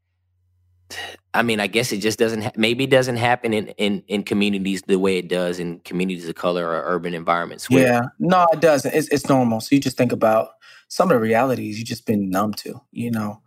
I 1.34 1.44
mean, 1.44 1.62
I 1.62 1.68
guess 1.68 1.94
it 1.94 2.00
just 2.00 2.20
doesn't. 2.20 2.42
Ha- 2.42 2.52
maybe 2.58 2.84
it 2.84 2.90
doesn't 2.90 3.18
happen 3.18 3.54
in, 3.54 3.68
in 3.78 4.04
in 4.08 4.24
communities 4.24 4.82
the 4.82 4.98
way 4.98 5.18
it 5.18 5.28
does 5.30 5.60
in 5.60 5.80
communities 5.82 6.28
of 6.28 6.36
color 6.36 6.68
or 6.68 6.84
urban 6.86 7.14
environments. 7.14 7.70
Where, 7.70 7.84
yeah, 7.86 8.02
no, 8.20 8.48
it 8.52 8.60
doesn't. 8.60 8.94
It's 8.94 9.08
it's 9.10 9.30
normal. 9.30 9.62
So 9.62 9.76
you 9.76 9.80
just 9.80 9.98
think 9.98 10.12
about 10.12 10.50
some 10.88 11.10
of 11.10 11.16
the 11.16 11.22
realities 11.22 11.78
you've 11.78 11.88
just 11.88 12.08
been 12.08 12.32
numb 12.32 12.54
to. 12.56 12.82
You 12.92 13.12
know, 13.12 13.42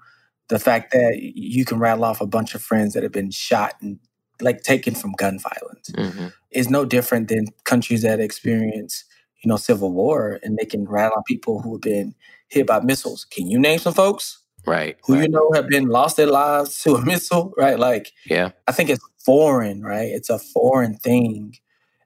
the 0.48 0.60
fact 0.60 0.92
that 0.92 1.18
you 1.20 1.64
can 1.64 1.80
rattle 1.80 2.04
off 2.04 2.20
a 2.20 2.26
bunch 2.26 2.54
of 2.54 2.62
friends 2.62 2.94
that 2.94 3.02
have 3.02 3.12
been 3.12 3.32
shot 3.32 3.74
and 3.82 3.98
like 4.40 4.62
taken 4.62 4.94
from 4.94 5.12
gun 5.18 5.38
violence 5.38 5.90
mm-hmm. 5.90 6.28
is 6.52 6.70
no 6.70 6.84
different 6.84 7.28
than 7.28 7.48
countries 7.64 8.02
that 8.02 8.20
experience 8.20 9.04
you 9.44 9.48
know 9.48 9.56
civil 9.56 9.92
war 9.92 10.40
and 10.42 10.56
they 10.56 10.64
can 10.64 10.84
rattle 10.86 11.18
on 11.18 11.22
people 11.24 11.60
who 11.60 11.74
have 11.74 11.82
been 11.82 12.14
hit 12.48 12.66
by 12.66 12.80
missiles. 12.80 13.24
Can 13.24 13.46
you 13.46 13.58
name 13.58 13.78
some 13.78 13.94
folks? 13.94 14.40
Right. 14.66 14.96
Who 15.04 15.14
right. 15.14 15.22
you 15.22 15.28
know 15.28 15.50
have 15.54 15.68
been 15.68 15.88
lost 15.88 16.16
their 16.16 16.26
lives 16.26 16.80
to 16.82 16.94
a 16.94 17.04
missile, 17.04 17.52
right? 17.58 17.78
Like, 17.78 18.12
yeah, 18.24 18.50
I 18.66 18.72
think 18.72 18.90
it's 18.90 19.04
foreign, 19.24 19.82
right? 19.82 20.08
It's 20.10 20.30
a 20.30 20.38
foreign 20.38 20.96
thing 20.96 21.56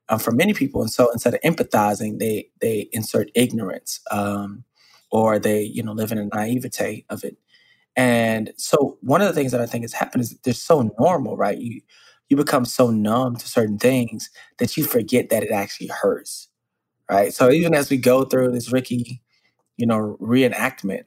um, 0.09 0.19
for 0.19 0.33
many 0.33 0.55
people, 0.55 0.81
and 0.81 0.91
so 0.91 1.11
instead 1.13 1.35
of 1.35 1.41
empathizing, 1.43 2.19
they 2.19 2.51
they 2.61 2.89
insert 2.93 3.31
ignorance, 3.35 4.01
um, 4.11 4.65
or 5.13 5.39
they 5.39 5.63
you 5.63 5.83
know 5.83 5.93
live 5.93 6.11
in 6.11 6.19
a 6.19 6.25
naivete 6.25 7.05
of 7.11 7.23
it. 7.23 7.37
And 7.95 8.53
so 8.57 8.99
one 9.01 9.21
of 9.21 9.29
the 9.29 9.35
things 9.35 9.53
that 9.53 9.61
I 9.61 9.67
think 9.67 9.83
has 9.83 9.93
happened 9.93 10.23
is 10.23 10.37
they're 10.43 10.55
so 10.55 10.91
normal, 10.99 11.37
right? 11.37 11.59
You 11.59 11.81
you 12.29 12.37
become 12.37 12.65
so 12.65 12.91
numb 12.91 13.37
to 13.37 13.49
certain 13.49 13.79
things 13.79 14.31
that 14.59 14.77
you 14.77 14.85
forget 14.85 15.31
that 15.31 15.43
it 15.43 15.51
actually 15.51 15.89
hurts, 15.89 16.48
right? 17.11 17.33
So 17.35 17.51
even 17.51 17.75
as 17.75 17.91
we 17.91 17.97
go 17.97 18.25
through 18.25 18.53
this 18.53 18.73
Ricky, 18.73 19.23
you 19.77 19.87
know, 19.87 20.17
reenactment, 20.21 21.05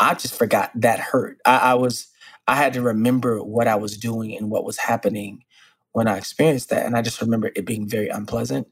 I 0.00 0.14
just 0.14 0.34
forgot 0.36 0.70
that 0.76 1.00
hurt. 1.00 1.38
I, 1.46 1.58
I 1.58 1.74
was 1.74 2.08
I 2.48 2.56
had 2.56 2.74
to 2.74 2.82
remember 2.82 3.42
what 3.42 3.68
I 3.68 3.76
was 3.76 3.98
doing 3.98 4.36
and 4.36 4.50
what 4.50 4.64
was 4.64 4.78
happening 4.78 5.44
when 5.92 6.08
I 6.08 6.18
experienced 6.18 6.70
that, 6.70 6.86
and 6.86 6.96
I 6.96 7.02
just 7.02 7.20
remember 7.20 7.50
it 7.56 7.66
being 7.66 7.88
very 7.88 8.08
unpleasant, 8.08 8.68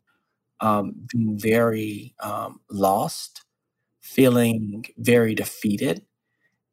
um, 0.60 0.94
being 1.12 1.38
very 1.38 2.14
um, 2.22 2.60
lost, 2.70 3.42
feeling 4.02 4.86
very 4.98 5.34
defeated, 5.34 6.04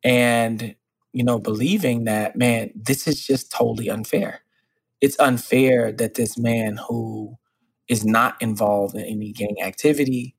and 0.03 0.75
you 1.13 1.23
know, 1.23 1.39
believing 1.39 2.05
that 2.05 2.35
man, 2.35 2.71
this 2.75 3.07
is 3.07 3.25
just 3.25 3.51
totally 3.51 3.89
unfair 3.89 4.41
it's 5.01 5.19
unfair 5.19 5.91
that 5.91 6.15
this 6.15 6.37
man 6.37 6.77
who 6.87 7.37
is 7.87 8.05
not 8.05 8.41
involved 8.41 8.95
in 8.95 9.03
any 9.03 9.31
gang 9.31 9.57
activity, 9.61 10.35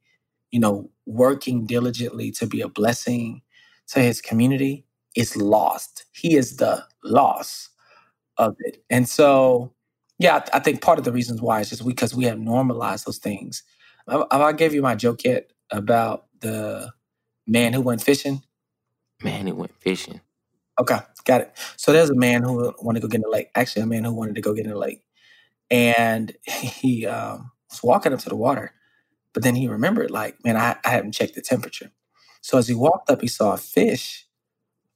you 0.51 0.61
know, 0.61 0.91
working 1.07 1.67
diligently 1.67 2.31
to 2.33 2.47
be 2.47 2.61
a 2.61 2.69
blessing 2.69 3.43
to 3.89 4.01
his 4.01 4.21
community, 4.21 4.85
is 5.15 5.37
lost. 5.37 6.05
He 6.13 6.37
is 6.37 6.57
the 6.57 6.85
loss 7.05 7.71
of 8.39 8.57
it. 8.61 8.83
And 8.91 9.09
so, 9.09 9.73
yeah, 10.19 10.37
I, 10.53 10.57
I 10.57 10.61
think 10.61 10.83
part 10.83 10.99
of 10.99 11.05
the 11.05 11.13
reasons 11.13 11.41
why 11.41 11.61
is 11.61 11.71
just 11.71 11.87
because 11.87 12.15
we 12.15 12.25
have 12.25 12.39
normalized 12.39 13.07
those 13.07 13.19
things. 13.19 13.63
I, 14.09 14.25
I 14.31 14.53
gave 14.53 14.75
you 14.75 14.83
my 14.83 14.95
joke 14.95 15.25
yet 15.25 15.53
about 15.71 16.27
the 16.41 16.93
man 17.47 17.73
who 17.73 17.81
went 17.81 18.03
fishing. 18.03 18.43
Man 19.23 19.47
who 19.47 19.55
went 19.55 19.75
fishing. 19.81 20.21
Okay, 20.79 20.99
got 21.25 21.41
it. 21.41 21.53
So 21.77 21.93
there's 21.93 22.11
a 22.11 22.15
man 22.15 22.43
who 22.43 22.75
wanted 22.83 23.01
to 23.01 23.07
go 23.07 23.09
get 23.09 23.17
in 23.17 23.23
the 23.23 23.31
lake. 23.31 23.51
Actually, 23.55 23.83
a 23.83 23.87
man 23.87 24.05
who 24.05 24.13
wanted 24.13 24.35
to 24.35 24.43
go 24.43 24.53
get 24.53 24.67
in 24.67 24.73
the 24.73 24.79
lake, 24.79 25.03
and 25.71 26.37
he 26.43 27.07
um, 27.07 27.51
was 27.71 27.83
walking 27.83 28.13
up 28.13 28.21
to 28.21 28.29
the 28.29 28.37
water, 28.37 28.73
but 29.33 29.43
then 29.43 29.55
he 29.55 29.69
remembered, 29.69 30.11
like, 30.11 30.43
man, 30.45 30.57
I, 30.57 30.77
I 30.85 30.91
haven't 30.91 31.13
checked 31.13 31.35
the 31.35 31.43
temperature. 31.43 31.91
So 32.41 32.59
as 32.59 32.69
he 32.69 32.75
walked 32.75 33.11
up, 33.11 33.21
he 33.21 33.29
saw 33.29 33.55
a 33.55 33.59
fish 33.59 34.27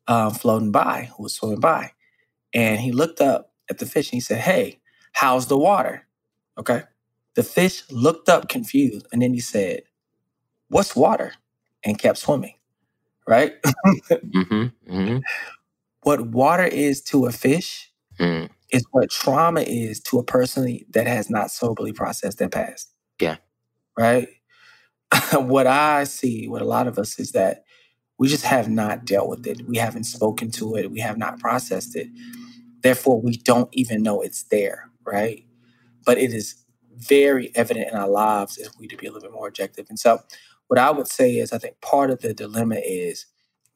um, 0.06 0.33
floating 0.33 0.72
by, 0.72 1.11
who 1.16 1.24
was 1.24 1.35
swimming 1.35 1.61
by, 1.61 1.92
and 2.54 2.80
he 2.80 2.92
looked 2.92 3.20
up 3.20 3.52
at 3.68 3.78
the 3.78 3.87
fish 3.87 4.09
and 4.09 4.16
he 4.16 4.20
said, 4.20 4.40
"Hey, 4.40 4.80
how's 5.12 5.46
the 5.46 5.59
water?" 5.59 6.06
Okay. 6.59 6.83
The 7.35 7.42
fish 7.42 7.85
looked 7.90 8.28
up 8.28 8.48
confused, 8.48 9.06
and 9.12 9.22
then 9.22 9.35
he 9.35 9.40
said, 9.40 9.83
"What's 10.68 10.96
water?" 10.96 11.35
and 11.85 11.98
kept 11.98 12.18
swimming. 12.18 12.54
Right. 13.26 13.61
mm-hmm, 13.64 14.66
mm-hmm 14.92 15.18
what 16.02 16.20
water 16.28 16.64
is 16.64 17.00
to 17.02 17.26
a 17.26 17.33
fish 17.33 17.90
mm. 18.18 18.48
Is 18.72 18.85
what 18.92 19.11
trauma 19.11 19.61
is 19.62 20.00
to 20.00 20.18
a 20.18 20.24
person 20.24 20.78
that 20.90 21.06
has 21.06 21.28
not 21.30 21.50
soberly 21.50 21.92
processed 21.92 22.38
their 22.38 22.48
past. 22.48 22.92
Yeah. 23.20 23.37
Right? 23.98 24.28
what 25.33 25.66
I 25.66 26.04
see, 26.04 26.48
what 26.48 26.62
a 26.62 26.66
lot 26.66 26.87
of 26.87 26.98
us 26.98 27.18
is 27.18 27.33
that 27.33 27.64
we 28.18 28.28
just 28.28 28.44
have 28.44 28.68
not 28.68 29.04
dealt 29.04 29.28
with 29.28 29.46
it. 29.46 29.66
We 29.66 29.78
haven't 29.78 30.04
spoken 30.04 30.50
to 30.52 30.76
it. 30.76 30.90
We 30.90 31.00
have 31.00 31.16
not 31.16 31.40
processed 31.40 31.96
it. 31.96 32.09
Therefore, 32.83 33.20
we 33.20 33.37
don't 33.37 33.70
even 33.72 34.02
know 34.02 34.20
it's 34.20 34.44
there, 34.44 34.90
right? 35.04 35.44
But 36.04 36.18
it 36.18 36.33
is 36.33 36.62
very 36.96 37.50
evident 37.54 37.88
in 37.88 37.96
our 37.96 38.09
lives 38.09 38.59
if 38.59 38.68
we 38.78 38.87
to 38.88 38.96
be 38.96 39.06
a 39.06 39.12
little 39.12 39.28
bit 39.28 39.35
more 39.35 39.48
objective. 39.48 39.87
And 39.88 39.98
so, 39.98 40.20
what 40.68 40.78
I 40.78 40.90
would 40.90 41.09
say 41.09 41.37
is, 41.37 41.52
I 41.52 41.59
think 41.59 41.80
part 41.80 42.11
of 42.11 42.20
the 42.20 42.33
dilemma 42.33 42.76
is 42.76 43.26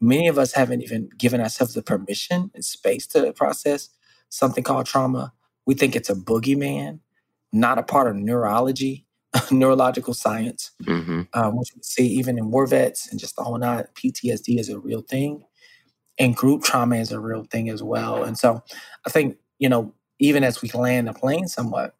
many 0.00 0.28
of 0.28 0.38
us 0.38 0.52
haven't 0.52 0.82
even 0.82 1.08
given 1.16 1.40
ourselves 1.40 1.74
the 1.74 1.82
permission 1.82 2.50
and 2.54 2.64
space 2.64 3.06
to 3.08 3.32
process 3.32 3.88
something 4.36 4.64
called 4.64 4.86
trauma. 4.86 5.32
We 5.66 5.74
think 5.74 5.96
it's 5.96 6.10
a 6.10 6.14
boogeyman, 6.14 7.00
not 7.52 7.78
a 7.78 7.82
part 7.82 8.08
of 8.08 8.16
neurology, 8.16 9.06
neurological 9.50 10.14
science, 10.14 10.72
mm-hmm. 10.82 11.22
um, 11.32 11.56
which 11.56 11.70
we 11.74 11.82
see 11.82 12.06
even 12.06 12.38
in 12.38 12.50
war 12.50 12.66
vets 12.66 13.10
and 13.10 13.18
just 13.18 13.36
the 13.36 13.42
whole 13.42 13.58
not 13.58 13.94
PTSD 13.94 14.58
is 14.58 14.68
a 14.68 14.78
real 14.78 15.02
thing, 15.02 15.44
and 16.18 16.36
group 16.36 16.62
trauma 16.62 16.96
is 16.96 17.12
a 17.12 17.20
real 17.20 17.44
thing 17.44 17.68
as 17.68 17.82
well. 17.82 18.22
And 18.22 18.38
so, 18.38 18.62
I 19.06 19.10
think 19.10 19.36
you 19.58 19.68
know, 19.68 19.94
even 20.18 20.44
as 20.44 20.62
we 20.62 20.70
land 20.70 21.08
the 21.08 21.12
plane 21.12 21.48
somewhat, 21.48 21.96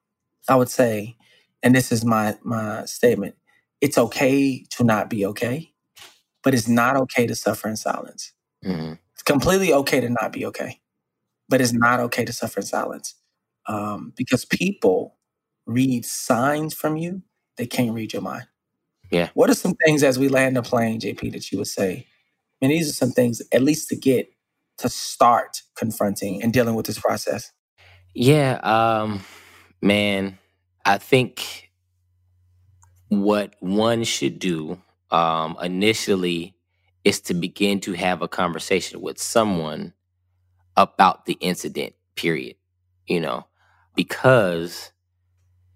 I 0.48 0.56
would 0.56 0.68
say, 0.68 1.16
and 1.62 1.74
this 1.74 1.90
is 1.90 2.04
my 2.04 2.36
my 2.42 2.84
statement: 2.84 3.36
it's 3.80 3.98
okay 3.98 4.64
to 4.70 4.84
not 4.84 5.10
be 5.10 5.26
okay 5.26 5.74
but 6.44 6.54
it's 6.54 6.68
not 6.68 6.94
okay 6.94 7.26
to 7.26 7.34
suffer 7.34 7.68
in 7.68 7.76
silence. 7.76 8.32
Mm-hmm. 8.64 8.92
It's 9.14 9.22
completely 9.22 9.72
okay 9.72 10.00
to 10.00 10.10
not 10.10 10.32
be 10.32 10.46
okay, 10.46 10.80
but 11.48 11.60
it's 11.60 11.72
not 11.72 12.00
okay 12.00 12.24
to 12.24 12.32
suffer 12.32 12.60
in 12.60 12.66
silence 12.66 13.14
um, 13.66 14.12
because 14.16 14.44
people 14.44 15.16
read 15.66 16.04
signs 16.04 16.74
from 16.74 16.96
you, 16.96 17.22
they 17.56 17.66
can't 17.66 17.92
read 17.94 18.12
your 18.12 18.22
mind. 18.22 18.46
Yeah. 19.10 19.30
What 19.34 19.50
are 19.50 19.54
some 19.54 19.74
things 19.84 20.02
as 20.02 20.18
we 20.18 20.28
land 20.28 20.56
the 20.56 20.62
plane, 20.62 21.00
JP, 21.00 21.32
that 21.32 21.52
you 21.52 21.58
would 21.58 21.68
say? 21.68 22.06
I 22.60 22.64
And 22.64 22.72
these 22.72 22.88
are 22.88 22.92
some 22.94 23.12
things, 23.12 23.42
at 23.52 23.62
least 23.62 23.88
to 23.90 23.96
get 23.96 24.28
to 24.78 24.88
start 24.88 25.62
confronting 25.76 26.42
and 26.42 26.52
dealing 26.52 26.74
with 26.74 26.86
this 26.86 26.98
process. 26.98 27.52
Yeah, 28.14 28.54
um, 28.62 29.24
man, 29.82 30.38
I 30.84 30.98
think 30.98 31.70
what 33.08 33.54
one 33.60 34.04
should 34.04 34.38
do 34.38 34.80
um, 35.10 35.56
initially 35.62 36.56
is 37.04 37.20
to 37.22 37.34
begin 37.34 37.80
to 37.80 37.92
have 37.92 38.22
a 38.22 38.28
conversation 38.28 39.00
with 39.00 39.20
someone 39.20 39.93
about 40.76 41.26
the 41.26 41.34
incident, 41.34 41.94
period. 42.16 42.56
You 43.06 43.20
know, 43.20 43.46
because 43.94 44.92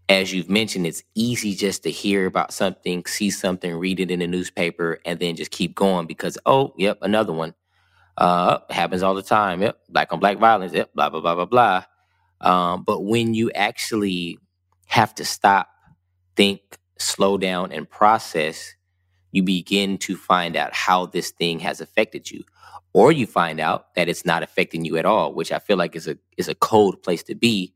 as 0.08 0.32
you've 0.32 0.50
mentioned, 0.50 0.86
it's 0.86 1.02
easy 1.14 1.54
just 1.54 1.82
to 1.82 1.90
hear 1.90 2.26
about 2.26 2.52
something, 2.52 3.04
see 3.06 3.30
something, 3.30 3.74
read 3.76 4.00
it 4.00 4.10
in 4.10 4.20
the 4.20 4.26
newspaper, 4.26 5.00
and 5.04 5.18
then 5.20 5.36
just 5.36 5.50
keep 5.50 5.74
going 5.74 6.06
because, 6.06 6.38
oh, 6.46 6.74
yep, 6.78 6.98
another 7.02 7.32
one. 7.32 7.54
Uh, 8.16 8.58
happens 8.70 9.02
all 9.02 9.14
the 9.14 9.22
time. 9.22 9.62
Yep, 9.62 9.78
black 9.90 10.12
on 10.12 10.20
black 10.20 10.38
violence. 10.38 10.72
Yep, 10.72 10.92
blah, 10.94 11.10
blah, 11.10 11.20
blah, 11.20 11.34
blah, 11.34 11.44
blah. 11.46 11.84
Um, 12.40 12.84
but 12.84 13.02
when 13.02 13.34
you 13.34 13.50
actually 13.52 14.38
have 14.86 15.14
to 15.16 15.24
stop, 15.24 15.68
think, 16.36 16.60
slow 16.98 17.38
down, 17.38 17.72
and 17.72 17.88
process, 17.88 18.74
you 19.32 19.42
begin 19.42 19.98
to 19.98 20.16
find 20.16 20.56
out 20.56 20.74
how 20.74 21.06
this 21.06 21.30
thing 21.30 21.60
has 21.60 21.80
affected 21.80 22.30
you 22.30 22.44
or 22.94 23.12
you 23.12 23.26
find 23.26 23.60
out 23.60 23.94
that 23.94 24.08
it's 24.08 24.24
not 24.24 24.42
affecting 24.42 24.84
you 24.84 24.96
at 24.96 25.06
all 25.06 25.32
which 25.34 25.52
i 25.52 25.58
feel 25.58 25.76
like 25.76 25.96
is 25.96 26.08
a 26.08 26.18
is 26.36 26.48
a 26.48 26.54
cold 26.56 27.02
place 27.02 27.22
to 27.22 27.34
be 27.34 27.72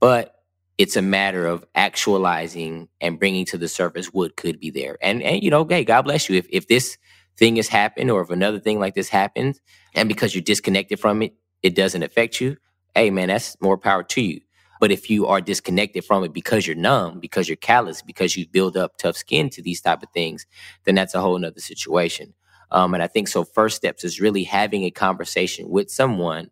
but 0.00 0.34
it's 0.78 0.96
a 0.96 1.02
matter 1.02 1.46
of 1.46 1.64
actualizing 1.74 2.88
and 3.00 3.18
bringing 3.18 3.46
to 3.46 3.58
the 3.58 3.68
surface 3.68 4.08
what 4.08 4.36
could 4.36 4.60
be 4.60 4.70
there. 4.70 4.98
And 5.02 5.22
and 5.22 5.42
you 5.42 5.50
know 5.50 5.66
hey 5.68 5.84
god 5.84 6.02
bless 6.02 6.28
you. 6.28 6.36
If 6.36 6.46
if 6.50 6.68
this 6.68 6.98
thing 7.38 7.56
has 7.56 7.68
happened 7.68 8.10
or 8.10 8.22
if 8.22 8.30
another 8.30 8.60
thing 8.60 8.80
like 8.80 8.94
this 8.94 9.08
happens 9.10 9.60
and 9.94 10.08
because 10.08 10.34
you're 10.34 10.42
disconnected 10.42 11.00
from 11.00 11.22
it 11.22 11.34
it 11.62 11.74
doesn't 11.74 12.02
affect 12.02 12.40
you 12.40 12.56
hey 12.94 13.10
man 13.10 13.28
that's 13.28 13.56
more 13.60 13.78
power 13.78 14.02
to 14.02 14.22
you 14.22 14.40
but 14.80 14.90
if 14.90 15.10
you 15.10 15.26
are 15.26 15.40
disconnected 15.42 16.04
from 16.04 16.24
it 16.24 16.32
because 16.32 16.66
you're 16.66 16.76
numb, 16.76 17.20
because 17.20 17.48
you're 17.48 17.56
callous, 17.56 18.02
because 18.02 18.36
you 18.36 18.46
build 18.48 18.76
up 18.76 18.96
tough 18.98 19.16
skin 19.16 19.50
to 19.50 19.62
these 19.62 19.80
type 19.82 20.02
of 20.02 20.08
things, 20.14 20.46
then 20.84 20.96
that's 20.96 21.14
a 21.14 21.20
whole 21.20 21.38
nother 21.38 21.60
situation. 21.60 22.34
Um, 22.72 22.94
and 22.94 23.02
I 23.02 23.06
think 23.06 23.28
so. 23.28 23.44
First 23.44 23.76
steps 23.76 24.04
is 24.04 24.20
really 24.20 24.44
having 24.44 24.84
a 24.84 24.90
conversation 24.90 25.68
with 25.68 25.90
someone 25.90 26.50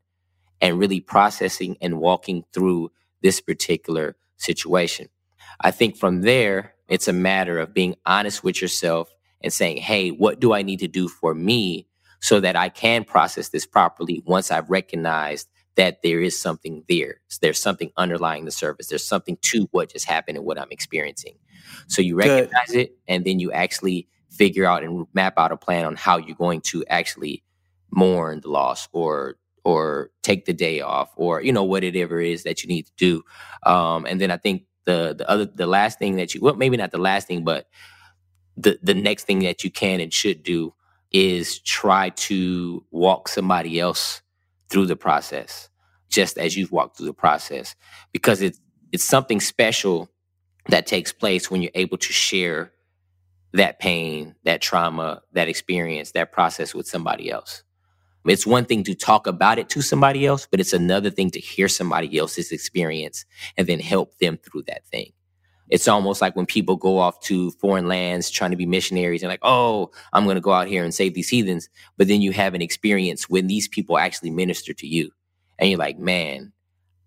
and 0.61 0.79
really 0.79 1.01
processing 1.01 1.76
and 1.81 2.01
walking 2.01 2.45
through 2.53 2.93
this 3.22 3.41
particular 3.41 4.16
situation. 4.37 5.09
I 5.61 5.70
think 5.70 5.97
from 5.97 6.22
there, 6.22 6.74
it's 6.89 7.09
a 7.09 7.12
matter 7.12 7.59
of 7.59 7.74
being 7.74 7.97
honest 8.07 8.45
with 8.45 8.61
yourself 8.62 9.12
and 9.43 9.53
saying, 9.53 9.79
hey, 9.79 10.11
what 10.11 10.41
do 10.41 10.53
I 10.53 10.62
need 10.62 10.81
to 10.81 10.89
do 10.89 11.09
for 11.09 11.35
me 11.35 11.87
so 12.20 12.41
that 12.41 12.57
I 12.57 12.68
can 12.68 13.05
process 13.05 13.51
this 13.51 13.66
properly 13.66 14.22
once 14.26 14.51
I've 14.51 14.70
recognized 14.70 15.49
that 15.79 16.03
there 16.03 16.20
is 16.20 16.37
something 16.37 16.83
there. 16.89 17.20
There's 17.41 17.62
something 17.62 17.93
underlying 17.97 18.45
the 18.45 18.51
surface. 18.51 18.89
There's 18.89 19.07
something 19.07 19.39
to 19.43 19.68
what 19.70 19.93
just 19.93 20.07
happened 20.07 20.37
and 20.37 20.45
what 20.45 20.59
I'm 20.59 20.72
experiencing. 20.72 21.37
So 21.87 22.03
you 22.03 22.16
recognize 22.16 22.66
Good. 22.66 22.79
it 22.79 22.99
and 23.07 23.24
then 23.24 23.39
you 23.39 23.53
actually 23.53 24.09
figure 24.29 24.64
out 24.64 24.83
and 24.83 25.07
map 25.14 25.35
out 25.39 25.53
a 25.53 25.57
plan 25.57 25.85
on 25.85 25.95
how 25.95 26.18
you're 26.18 26.35
going 26.35 26.62
to 26.62 26.85
actually 26.89 27.45
mourn 27.93 28.41
the 28.41 28.51
loss 28.51 28.89
or 28.93 29.37
or 29.64 30.11
take 30.22 30.47
the 30.47 30.53
day 30.53 30.81
off 30.81 31.12
or 31.16 31.43
you 31.43 31.53
know 31.53 31.62
whatever 31.62 32.20
it 32.20 32.29
is 32.29 32.43
that 32.43 32.62
you 32.62 32.68
need 32.68 32.85
to 32.85 32.93
do 32.97 33.22
um, 33.70 34.05
and 34.05 34.20
then 34.20 34.31
i 34.31 34.37
think 34.37 34.64
the 34.85 35.14
the 35.16 35.29
other 35.29 35.47
the 35.47 35.66
last 35.66 35.99
thing 35.99 36.16
that 36.16 36.35
you 36.35 36.41
well 36.43 36.55
maybe 36.55 36.76
not 36.76 36.91
the 36.91 36.99
last 36.99 37.26
thing 37.26 37.45
but 37.45 37.66
the 38.59 38.79
the 38.83 38.95
next 38.95 39.24
thing 39.24 39.39
that 39.41 39.64
you 39.64 39.70
can 39.70 40.01
and 40.01 40.12
should 40.12 40.43
do 40.43 40.74
is 41.12 41.59
try 41.61 42.11
to 42.11 42.85
walk 42.91 43.26
somebody 43.26 43.81
else 43.81 44.20
through 44.71 44.87
the 44.87 44.97
process 44.97 45.69
just 46.09 46.39
as 46.39 46.57
you've 46.57 46.73
walked 46.73 46.97
through 46.97 47.07
the 47.07 47.12
process 47.12 47.75
because 48.12 48.41
it's 48.43 48.61
it's 48.93 49.05
something 49.05 49.41
special 49.41 50.09
that 50.69 50.87
takes 50.87 51.12
place 51.12 51.51
when 51.51 51.61
you're 51.62 51.71
able 51.75 51.99
to 51.99 52.12
share 52.12 52.73
that 53.53 53.79
pain, 53.79 54.35
that 54.45 54.61
trauma, 54.61 55.23
that 55.33 55.49
experience, 55.49 56.12
that 56.12 56.33
process 56.33 56.75
with 56.75 56.87
somebody 56.87 57.31
else. 57.31 57.62
It's 58.27 58.47
one 58.47 58.66
thing 58.66 58.85
to 58.85 58.95
talk 58.95 59.27
about 59.27 59.59
it 59.59 59.71
to 59.71 59.83
somebody 59.83 60.27
else, 60.27 60.47
but 60.51 60.61
it's 60.61 60.75
another 60.75 61.11
thing 61.11 61.31
to 61.31 61.41
hear 61.41 61.69
somebody 61.69 62.19
else's 62.19 62.53
experience 62.53 63.25
and 63.57 63.66
then 63.66 63.81
help 63.81 64.19
them 64.19 64.39
through 64.39 64.64
that 64.66 64.87
thing. 64.87 65.12
It's 65.71 65.89
almost 65.89 66.21
like 66.23 66.35
when 66.35 66.47
people 66.47 66.77
go 66.77 66.99
off 66.99 67.21
to 67.23 67.51
foreign 67.53 67.89
lands 67.89 68.31
trying 68.31 68.51
to 68.53 68.57
be 68.57 68.66
missionaries 68.66 69.23
and 69.23 69.29
like, 69.29 69.41
oh, 69.43 69.91
I'm 70.12 70.25
going 70.25 70.37
to 70.37 70.41
go 70.41 70.53
out 70.53 70.69
here 70.69 70.83
and 70.85 70.95
save 70.95 71.14
these 71.14 71.29
heathens. 71.29 71.69
But 71.97 72.09
then 72.09 72.23
you 72.23 72.33
have 72.33 72.55
an 72.55 72.62
experience 72.62 73.29
when 73.29 73.47
these 73.47 73.69
people 73.69 73.99
actually 73.99 74.31
minister 74.31 74.73
to 74.73 74.87
you. 74.87 75.11
And 75.59 75.69
you're 75.69 75.79
like, 75.79 75.99
man, 75.99 76.53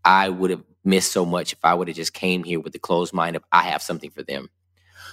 I 0.05 0.30
would 0.30 0.51
have 0.51 0.64
missed 0.84 1.12
so 1.12 1.26
much 1.26 1.53
if 1.53 1.59
I 1.64 1.74
would 1.74 1.88
have 1.88 1.97
just 1.97 2.14
came 2.14 2.43
here 2.43 2.59
with 2.59 2.74
the 2.74 2.80
closed 2.80 3.14
mind 3.14 3.36
of 3.36 3.43
I 3.51 3.64
have 3.64 3.82
something 3.82 4.12
for 4.12 4.24
them. 4.24 4.49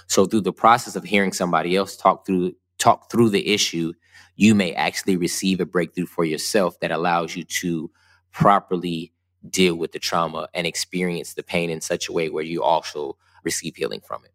So 0.07 0.25
through 0.25 0.41
the 0.41 0.53
process 0.53 0.95
of 0.95 1.03
hearing 1.03 1.33
somebody 1.33 1.75
else 1.75 1.95
talk 1.95 2.25
through 2.25 2.55
talk 2.77 3.11
through 3.11 3.29
the 3.29 3.53
issue, 3.53 3.93
you 4.35 4.55
may 4.55 4.73
actually 4.73 5.17
receive 5.17 5.59
a 5.59 5.65
breakthrough 5.65 6.05
for 6.05 6.23
yourself 6.23 6.79
that 6.79 6.91
allows 6.91 7.35
you 7.35 7.43
to 7.43 7.91
properly 8.31 9.11
deal 9.49 9.75
with 9.75 9.91
the 9.91 9.99
trauma 9.99 10.47
and 10.53 10.65
experience 10.65 11.33
the 11.33 11.43
pain 11.43 11.69
in 11.69 11.81
such 11.81 12.09
a 12.09 12.13
way 12.13 12.29
where 12.29 12.43
you 12.43 12.63
also 12.63 13.17
receive 13.43 13.75
healing 13.75 14.01
from 14.01 14.23
it. 14.25 14.31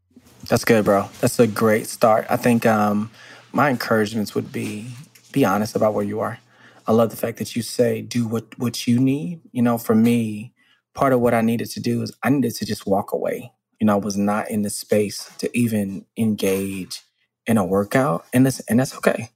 That's 0.48 0.64
good, 0.64 0.84
bro. 0.84 1.08
That's 1.20 1.38
a 1.38 1.46
great 1.46 1.86
start. 1.86 2.26
I 2.28 2.36
think 2.36 2.66
um, 2.66 3.10
my 3.52 3.70
encouragements 3.70 4.34
would 4.34 4.52
be 4.52 4.88
be 5.32 5.44
honest 5.44 5.74
about 5.74 5.94
where 5.94 6.04
you 6.04 6.20
are. 6.20 6.38
I 6.86 6.92
love 6.92 7.10
the 7.10 7.16
fact 7.16 7.38
that 7.38 7.56
you 7.56 7.62
say 7.62 8.02
do 8.02 8.26
what 8.26 8.58
what 8.58 8.86
you 8.86 8.98
need. 8.98 9.40
You 9.52 9.62
know, 9.62 9.78
for 9.78 9.94
me, 9.94 10.52
part 10.94 11.12
of 11.12 11.20
what 11.20 11.34
I 11.34 11.40
needed 11.40 11.70
to 11.70 11.80
do 11.80 12.02
is 12.02 12.12
I 12.22 12.30
needed 12.30 12.54
to 12.56 12.66
just 12.66 12.86
walk 12.86 13.12
away 13.12 13.52
you 13.80 13.86
know, 13.86 13.94
I 13.94 13.98
was 13.98 14.16
not 14.16 14.50
in 14.50 14.62
the 14.62 14.70
space 14.70 15.30
to 15.38 15.58
even 15.58 16.06
engage 16.16 17.02
in 17.46 17.58
a 17.58 17.64
workout. 17.64 18.24
And 18.32 18.46
that's, 18.46 18.60
and 18.60 18.80
that's 18.80 18.96
okay. 18.96 19.28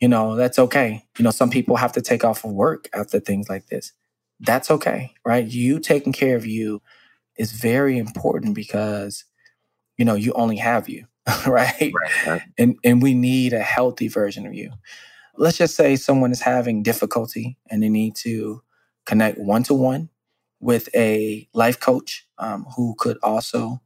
You 0.00 0.08
know, 0.08 0.34
that's 0.34 0.58
okay. 0.58 1.04
You 1.18 1.22
know, 1.22 1.30
some 1.30 1.50
people 1.50 1.76
have 1.76 1.92
to 1.92 2.02
take 2.02 2.24
off 2.24 2.44
of 2.44 2.50
work 2.50 2.88
after 2.92 3.20
things 3.20 3.48
like 3.48 3.66
this. 3.68 3.92
That's 4.40 4.70
okay, 4.70 5.14
right? 5.24 5.46
You 5.46 5.78
taking 5.78 6.12
care 6.12 6.34
of 6.36 6.46
you 6.46 6.82
is 7.36 7.52
very 7.52 7.98
important 7.98 8.54
because, 8.54 9.24
you 9.96 10.04
know, 10.04 10.14
you 10.14 10.32
only 10.34 10.56
have 10.56 10.88
you, 10.88 11.06
right? 11.46 11.92
right? 12.26 12.42
And 12.58 12.76
and 12.84 13.02
we 13.02 13.14
need 13.14 13.52
a 13.52 13.62
healthy 13.62 14.08
version 14.08 14.46
of 14.46 14.54
you. 14.54 14.72
Let's 15.36 15.58
just 15.58 15.74
say 15.74 15.96
someone 15.96 16.30
is 16.30 16.40
having 16.40 16.82
difficulty 16.82 17.58
and 17.70 17.82
they 17.82 17.88
need 17.88 18.14
to 18.16 18.62
connect 19.04 19.38
one 19.38 19.64
to 19.64 19.74
one 19.74 20.10
with 20.60 20.88
a 20.94 21.48
life 21.52 21.80
coach 21.80 22.26
um, 22.38 22.66
who 22.76 22.94
could 22.98 23.18
also, 23.22 23.80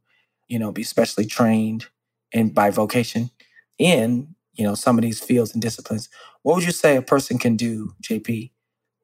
you 0.47 0.59
know, 0.59 0.71
be 0.71 0.83
specially 0.83 1.25
trained 1.25 1.87
and 2.33 2.53
by 2.53 2.69
vocation 2.69 3.31
in, 3.77 4.35
you 4.53 4.63
know, 4.63 4.75
some 4.75 4.97
of 4.97 5.01
these 5.01 5.19
fields 5.19 5.53
and 5.53 5.61
disciplines. 5.61 6.07
What 6.43 6.55
would 6.55 6.65
you 6.65 6.71
say 6.71 6.95
a 6.95 7.01
person 7.01 7.37
can 7.37 7.55
do, 7.55 7.93
JP, 8.03 8.51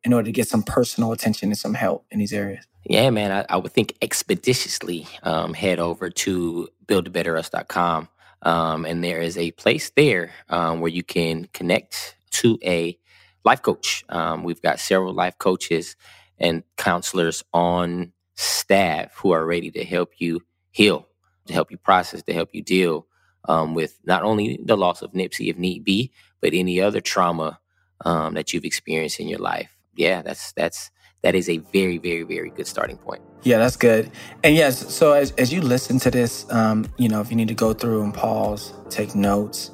in 0.03 0.13
order 0.13 0.25
to 0.27 0.31
get 0.31 0.47
some 0.47 0.63
personal 0.63 1.11
attention 1.11 1.49
and 1.49 1.57
some 1.57 1.73
help 1.73 2.05
in 2.11 2.19
these 2.19 2.33
areas? 2.33 2.65
Yeah, 2.85 3.09
man, 3.11 3.31
I, 3.31 3.45
I 3.55 3.57
would 3.57 3.71
think 3.73 3.95
expeditiously 4.01 5.07
um, 5.23 5.55
head 5.55 5.79
over 5.79 6.11
to 6.11 6.69
buildabetterus.com. 6.87 8.09
Um, 8.43 8.85
and 8.85 9.03
there 9.03 9.21
is 9.21 9.37
a 9.39 9.51
place 9.53 9.91
there 9.95 10.33
um, 10.49 10.81
where 10.81 10.91
you 10.91 11.03
can 11.03 11.45
connect 11.53 12.17
to 12.31 12.59
a 12.65 12.99
life 13.45 13.63
coach. 13.63 14.05
Um, 14.09 14.43
we've 14.43 14.61
got 14.61 14.81
several 14.81 15.13
life 15.13 15.37
coaches 15.39 15.95
and 16.39 16.63
counselors 16.77 17.45
on 17.53 18.13
staff 18.35 19.15
who 19.17 19.31
are 19.31 19.45
ready 19.47 19.71
to 19.71 19.85
help 19.85 20.11
you 20.19 20.41
heal, 20.71 21.07
to 21.47 21.53
help 21.53 21.71
you 21.71 21.77
process, 21.77 22.23
to 22.25 22.33
help 22.33 22.49
you 22.53 22.63
deal 22.63 23.07
um, 23.47 23.75
with 23.75 23.97
not 24.05 24.23
only 24.23 24.59
the 24.63 24.77
loss 24.77 25.03
of 25.03 25.13
Nipsey, 25.13 25.49
if 25.49 25.57
need 25.57 25.85
be, 25.85 26.11
but 26.41 26.53
any 26.53 26.81
other 26.81 27.01
trauma 27.01 27.61
um, 28.05 28.35
that 28.35 28.53
you've 28.53 28.65
experienced 28.65 29.21
in 29.21 29.29
your 29.29 29.39
life. 29.39 29.71
Yeah, 29.95 30.21
that's 30.23 30.51
that's 30.53 30.91
that 31.25 31.33
is 31.33 31.49
a 31.49 31.57
very, 31.73 31.97
very, 31.97 32.21
very 32.21 32.51
good 32.51 32.67
starting 32.67 32.97
point. 32.97 33.19
Yeah, 33.41 33.57
that's 33.57 33.75
good. 33.75 34.11
And 34.43 34.55
yes, 34.55 34.93
so 34.93 35.13
as, 35.13 35.31
as 35.39 35.51
you 35.51 35.59
listen 35.59 35.97
to 36.01 36.11
this, 36.11 36.45
um, 36.51 36.85
you 36.99 37.09
know, 37.09 37.19
if 37.19 37.31
you 37.31 37.35
need 37.35 37.47
to 37.47 37.55
go 37.55 37.73
through 37.73 38.03
and 38.03 38.13
pause, 38.13 38.73
take 38.91 39.15
notes, 39.15 39.71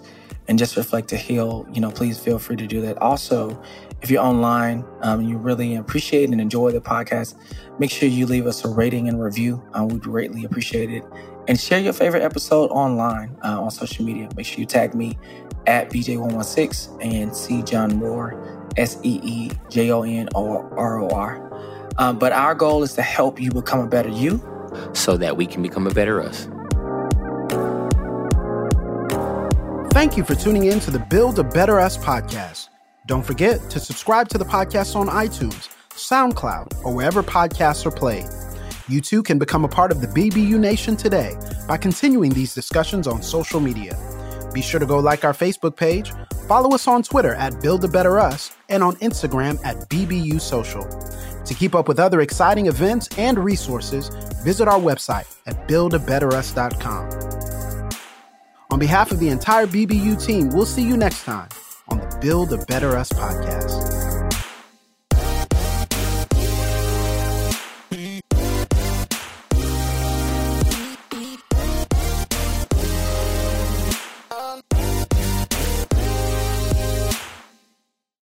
and 0.48 0.58
just 0.58 0.78
reflect 0.78 1.10
to 1.10 1.18
heal, 1.18 1.68
you 1.74 1.82
know, 1.82 1.92
please 1.92 2.18
feel 2.18 2.40
free 2.40 2.56
to 2.56 2.66
do 2.66 2.80
that. 2.80 2.98
Also, 3.00 3.62
if 4.02 4.10
you're 4.10 4.24
online, 4.24 4.86
um, 5.02 5.24
you 5.24 5.38
really 5.38 5.76
appreciate 5.76 6.30
and 6.30 6.40
enjoy 6.40 6.72
the 6.72 6.80
podcast, 6.80 7.36
make 7.80 7.92
sure 7.92 8.08
you 8.08 8.26
leave 8.26 8.48
us 8.48 8.64
a 8.64 8.70
rating 8.70 9.10
and 9.10 9.22
review. 9.22 9.62
Um, 9.74 9.90
we'd 9.90 10.02
greatly 10.02 10.46
appreciate 10.46 10.90
it. 10.90 11.04
And 11.50 11.60
share 11.60 11.80
your 11.80 11.92
favorite 11.92 12.24
episode 12.24 12.70
online 12.70 13.36
uh, 13.44 13.62
on 13.62 13.72
social 13.72 14.06
media. 14.06 14.30
Make 14.38 14.46
sure 14.46 14.60
you 14.62 14.66
tag 14.66 14.96
me 14.96 15.18
at 15.68 15.90
BJ116 15.90 17.04
and 17.04 17.36
see 17.36 17.62
John 17.62 17.98
Moore, 17.98 18.61
S 18.78 18.98
E 19.04 19.20
E 19.24 19.52
J 19.70 19.92
O 19.92 20.04
N 20.04 20.30
R 20.36 21.02
O 21.02 21.10
R. 21.10 21.92
Um, 21.98 22.18
but 22.18 22.32
our 22.32 22.56
goal 22.56 22.84
is 22.84 22.94
to 22.94 23.02
help 23.02 23.40
you 23.40 23.52
become 23.52 23.82
a 23.82 23.88
better 23.88 24.10
you 24.10 24.42
so 24.94 25.18
that 25.18 25.36
we 25.36 25.46
can 25.46 25.62
become 25.62 25.88
a 25.88 25.94
better 25.94 26.22
us. 26.22 26.48
Thank 29.94 30.16
you 30.16 30.24
for 30.24 30.36
tuning 30.36 30.66
in 30.66 30.80
to 30.82 30.92
the 30.92 31.06
Build 31.10 31.38
a 31.38 31.44
Better 31.44 31.80
Us 31.80 31.98
podcast. 31.98 32.70
Don't 33.08 33.24
forget 33.24 33.70
to 33.72 33.80
subscribe 33.80 34.30
to 34.30 34.38
the 34.38 34.46
podcast 34.46 34.96
on 34.96 35.08
iTunes, 35.08 35.68
SoundCloud, 35.90 36.86
or 36.86 36.94
wherever 36.94 37.22
podcasts 37.22 37.86
are 37.86 37.92
played. 37.92 38.26
You 38.88 39.02
too 39.02 39.22
can 39.22 39.38
become 39.38 39.66
a 39.66 39.68
part 39.68 39.92
of 39.92 40.02
the 40.02 40.08
BBU 40.08 40.58
Nation 40.60 40.96
today 40.96 41.36
by 41.68 41.78
continuing 41.78 42.32
these 42.32 42.56
discussions 42.56 43.06
on 43.06 43.22
social 43.22 43.60
media. 43.60 43.98
Be 44.54 44.62
sure 44.62 44.80
to 44.80 44.86
go 44.86 45.00
like 45.00 45.24
our 45.24 45.34
Facebook 45.34 45.76
page, 45.76 46.12
follow 46.48 46.76
us 46.76 46.88
on 46.88 47.04
Twitter 47.04 47.36
at 47.36 47.62
Build 47.62 47.84
a 47.84 47.88
Better 47.88 48.20
Us, 48.20 48.52
and 48.70 48.84
on 48.84 48.96
Instagram 48.98 49.64
at 49.66 49.78
BBU 49.90 50.42
Social. 50.42 50.88
To 51.46 51.54
keep 51.54 51.76
up 51.76 51.88
with 51.88 52.00
other 52.00 52.22
exciting 52.22 52.68
events 52.68 53.10
and 53.18 53.38
resources, 53.38 54.10
visit 54.44 54.68
our 54.68 54.80
website 54.80 55.28
at 55.48 55.68
buildabetterus.com. 55.68 57.90
On 58.72 58.80
behalf 58.80 59.12
of 59.12 59.20
the 59.20 59.30
entire 59.30 59.68
BBU 59.68 60.26
team, 60.26 60.50
we'll 60.50 60.66
see 60.66 60.84
you 60.84 60.96
next 60.96 61.26
time 61.26 61.50
on 61.90 62.00
the 62.00 62.18
Build 62.22 62.54
a 62.54 62.66
Better 62.66 62.96
Us 62.96 63.12
podcast. 63.12 64.01